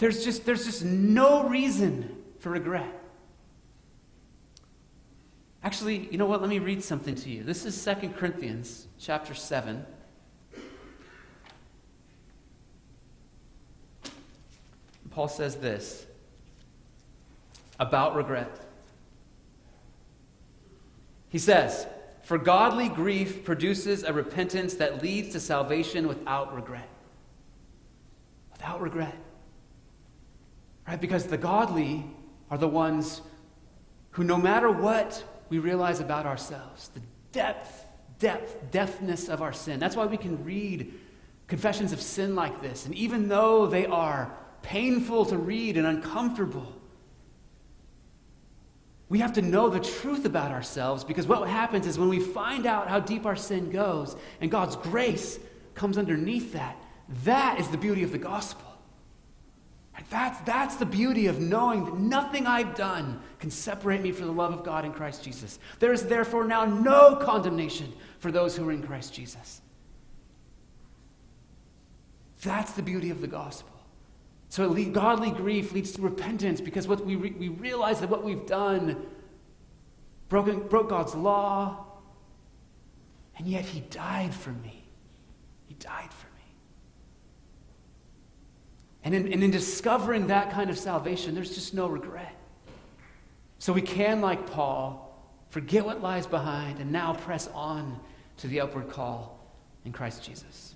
There's 0.00 0.24
just, 0.24 0.46
there's 0.46 0.64
just 0.64 0.82
no 0.82 1.46
reason 1.46 2.16
for 2.38 2.48
regret. 2.48 2.90
Actually, 5.62 6.08
you 6.10 6.16
know 6.16 6.24
what? 6.24 6.40
Let 6.40 6.48
me 6.48 6.58
read 6.58 6.82
something 6.82 7.14
to 7.16 7.28
you. 7.28 7.44
This 7.44 7.66
is 7.66 7.84
2 7.84 8.08
Corinthians 8.16 8.86
chapter 8.98 9.34
7. 9.34 9.84
Paul 15.10 15.28
says 15.28 15.56
this 15.56 16.06
about 17.78 18.16
regret. 18.16 18.58
He 21.28 21.38
says, 21.38 21.86
For 22.22 22.38
godly 22.38 22.88
grief 22.88 23.44
produces 23.44 24.02
a 24.02 24.14
repentance 24.14 24.72
that 24.74 25.02
leads 25.02 25.32
to 25.32 25.40
salvation 25.40 26.08
without 26.08 26.54
regret. 26.54 26.88
Without 28.54 28.80
regret. 28.80 29.14
Right? 30.90 31.00
Because 31.00 31.26
the 31.26 31.38
godly 31.38 32.04
are 32.50 32.58
the 32.58 32.66
ones 32.66 33.22
who, 34.10 34.24
no 34.24 34.36
matter 34.36 34.72
what 34.72 35.22
we 35.48 35.60
realize 35.60 36.00
about 36.00 36.26
ourselves, 36.26 36.88
the 36.88 37.00
depth, 37.30 37.86
depth, 38.18 38.72
depthness 38.72 39.28
of 39.28 39.40
our 39.40 39.52
sin, 39.52 39.78
that's 39.78 39.94
why 39.94 40.06
we 40.06 40.16
can 40.16 40.42
read 40.44 40.92
confessions 41.46 41.92
of 41.92 42.02
sin 42.02 42.34
like 42.34 42.60
this. 42.60 42.86
And 42.86 42.94
even 42.96 43.28
though 43.28 43.68
they 43.68 43.86
are 43.86 44.36
painful 44.62 45.26
to 45.26 45.38
read 45.38 45.76
and 45.76 45.86
uncomfortable, 45.86 46.74
we 49.08 49.20
have 49.20 49.34
to 49.34 49.42
know 49.42 49.68
the 49.68 49.78
truth 49.78 50.24
about 50.24 50.50
ourselves 50.50 51.04
because 51.04 51.28
what 51.28 51.48
happens 51.48 51.86
is 51.86 52.00
when 52.00 52.08
we 52.08 52.18
find 52.18 52.66
out 52.66 52.88
how 52.88 52.98
deep 52.98 53.26
our 53.26 53.36
sin 53.36 53.70
goes 53.70 54.16
and 54.40 54.50
God's 54.50 54.74
grace 54.74 55.38
comes 55.76 55.96
underneath 55.96 56.52
that, 56.54 56.76
that 57.22 57.60
is 57.60 57.68
the 57.68 57.78
beauty 57.78 58.02
of 58.02 58.10
the 58.10 58.18
gospel. 58.18 58.69
That's, 60.08 60.40
that's 60.40 60.76
the 60.76 60.86
beauty 60.86 61.26
of 61.26 61.40
knowing 61.40 61.84
that 61.84 61.94
nothing 61.94 62.46
I've 62.46 62.74
done 62.74 63.20
can 63.38 63.50
separate 63.50 64.00
me 64.00 64.12
from 64.12 64.26
the 64.26 64.32
love 64.32 64.52
of 64.52 64.64
God 64.64 64.84
in 64.84 64.92
Christ 64.92 65.22
Jesus. 65.22 65.58
There 65.78 65.92
is 65.92 66.04
therefore 66.04 66.44
now 66.44 66.64
no 66.64 67.16
condemnation 67.16 67.92
for 68.18 68.32
those 68.32 68.56
who 68.56 68.68
are 68.68 68.72
in 68.72 68.82
Christ 68.82 69.12
Jesus. 69.12 69.60
That's 72.42 72.72
the 72.72 72.82
beauty 72.82 73.10
of 73.10 73.20
the 73.20 73.26
gospel. 73.26 73.70
So 74.48 74.72
godly 74.86 75.30
grief 75.30 75.72
leads 75.72 75.92
to 75.92 76.02
repentance 76.02 76.60
because 76.60 76.88
what 76.88 77.04
we, 77.04 77.14
re- 77.14 77.34
we 77.38 77.48
realize 77.48 78.00
that 78.00 78.10
what 78.10 78.24
we've 78.24 78.46
done 78.46 79.06
broken, 80.28 80.66
broke 80.66 80.88
God's 80.88 81.14
law, 81.14 81.86
and 83.36 83.46
yet 83.46 83.64
He 83.64 83.80
died 83.80 84.34
for 84.34 84.50
me. 84.50 84.84
He 85.66 85.74
died 85.74 86.12
for 86.12 86.26
me. 86.26 86.29
And 89.02 89.14
in, 89.14 89.32
and 89.32 89.42
in 89.42 89.50
discovering 89.50 90.26
that 90.26 90.50
kind 90.50 90.70
of 90.70 90.78
salvation, 90.78 91.34
there's 91.34 91.54
just 91.54 91.74
no 91.74 91.86
regret. 91.86 92.34
So 93.58 93.72
we 93.72 93.82
can, 93.82 94.20
like 94.20 94.50
Paul, 94.50 95.10
Forget 95.50 95.84
what 95.84 96.00
lies 96.00 96.26
behind 96.26 96.78
and 96.78 96.92
now 96.92 97.12
press 97.12 97.48
on 97.48 97.98
to 98.38 98.46
the 98.46 98.60
upward 98.60 98.88
call 98.88 99.38
in 99.84 99.92
Christ 99.92 100.22
Jesus. 100.22 100.74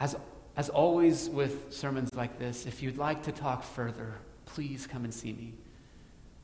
As, 0.00 0.16
as 0.56 0.68
always 0.70 1.28
with 1.30 1.72
sermons 1.72 2.12
like 2.14 2.38
this, 2.38 2.66
if 2.66 2.82
you'd 2.82 2.98
like 2.98 3.22
to 3.24 3.32
talk 3.32 3.62
further, 3.62 4.14
please 4.44 4.88
come 4.88 5.04
and 5.04 5.14
see 5.14 5.32
me. 5.32 5.54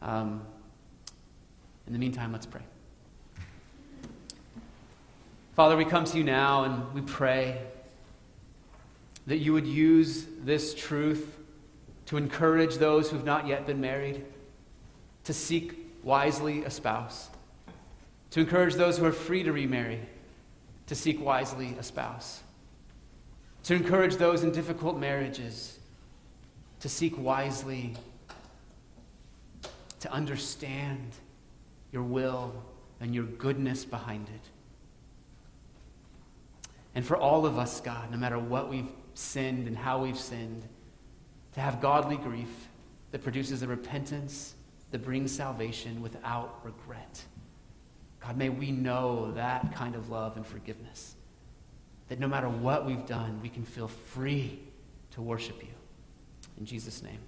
Um, 0.01 0.47
in 1.89 1.93
the 1.93 1.99
meantime, 1.99 2.31
let's 2.33 2.47
pray. 2.47 2.63
Father, 5.55 5.77
we 5.77 5.85
come 5.85 6.05
to 6.05 6.17
you 6.17 6.23
now 6.23 6.65
and 6.65 6.95
we 6.95 7.01
pray 7.01 7.59
that 9.27 9.39
you 9.39 9.53
would 9.53 9.67
use 9.67 10.27
this 10.43 10.75
truth 10.75 11.39
to 12.07 12.17
encourage 12.17 12.77
those 12.77 13.11
who've 13.11 13.25
not 13.25 13.47
yet 13.47 13.67
been 13.67 13.81
married 13.81 14.25
to 15.25 15.33
seek 15.33 15.75
wisely 16.03 16.65
a 16.65 16.71
spouse, 16.71 17.31
to 18.31 18.41
encourage 18.41 18.75
those 18.75 18.99
who 18.99 19.05
are 19.05 19.13
free 19.13 19.43
to 19.43 19.53
remarry 19.53 20.01
to 20.87 20.95
seek 20.95 21.21
wisely 21.25 21.75
a 21.79 21.83
spouse, 21.83 22.43
to 23.65 23.75
encourage 23.75 24.17
those 24.17 24.45
in 24.45 24.53
difficult 24.53 24.99
marriages 24.99 25.79
to 26.81 26.89
seek 26.89 27.19
wisely, 27.19 27.95
to 30.01 30.13
understand 30.13 31.11
your 31.91 32.03
will 32.03 32.55
and 33.01 33.15
your 33.15 33.25
goodness 33.25 33.85
behind 33.85 34.29
it. 34.29 34.51
And 36.95 37.05
for 37.05 37.17
all 37.17 37.45
of 37.45 37.59
us, 37.59 37.81
God, 37.81 38.11
no 38.11 38.17
matter 38.17 38.39
what 38.39 38.71
we've 38.71 38.89
sinned 39.19 39.67
and 39.67 39.77
how 39.77 40.03
we've 40.03 40.19
sinned, 40.19 40.63
to 41.55 41.61
have 41.61 41.81
godly 41.81 42.17
grief 42.17 42.69
that 43.11 43.23
produces 43.23 43.63
a 43.63 43.67
repentance 43.67 44.55
that 44.91 45.05
brings 45.05 45.33
salvation 45.33 46.03
without 46.03 46.61
regret. 46.65 47.25
God, 48.21 48.37
may 48.37 48.49
we 48.49 48.71
know 48.71 49.33
that 49.33 49.75
kind 49.75 49.95
of 49.95 50.11
love 50.11 50.37
and 50.37 50.47
forgiveness. 50.47 51.15
That 52.09 52.21
no 52.21 52.29
matter 52.29 52.49
what 52.49 52.87
we've 52.87 53.07
done, 53.07 53.41
we 53.43 53.49
can 53.49 53.65
feel 53.65 53.89
free 53.89 54.61
to 55.13 55.23
worship 55.23 55.63
you. 55.63 55.75
In 56.59 56.67
Jesus' 56.67 57.03
name. 57.03 57.19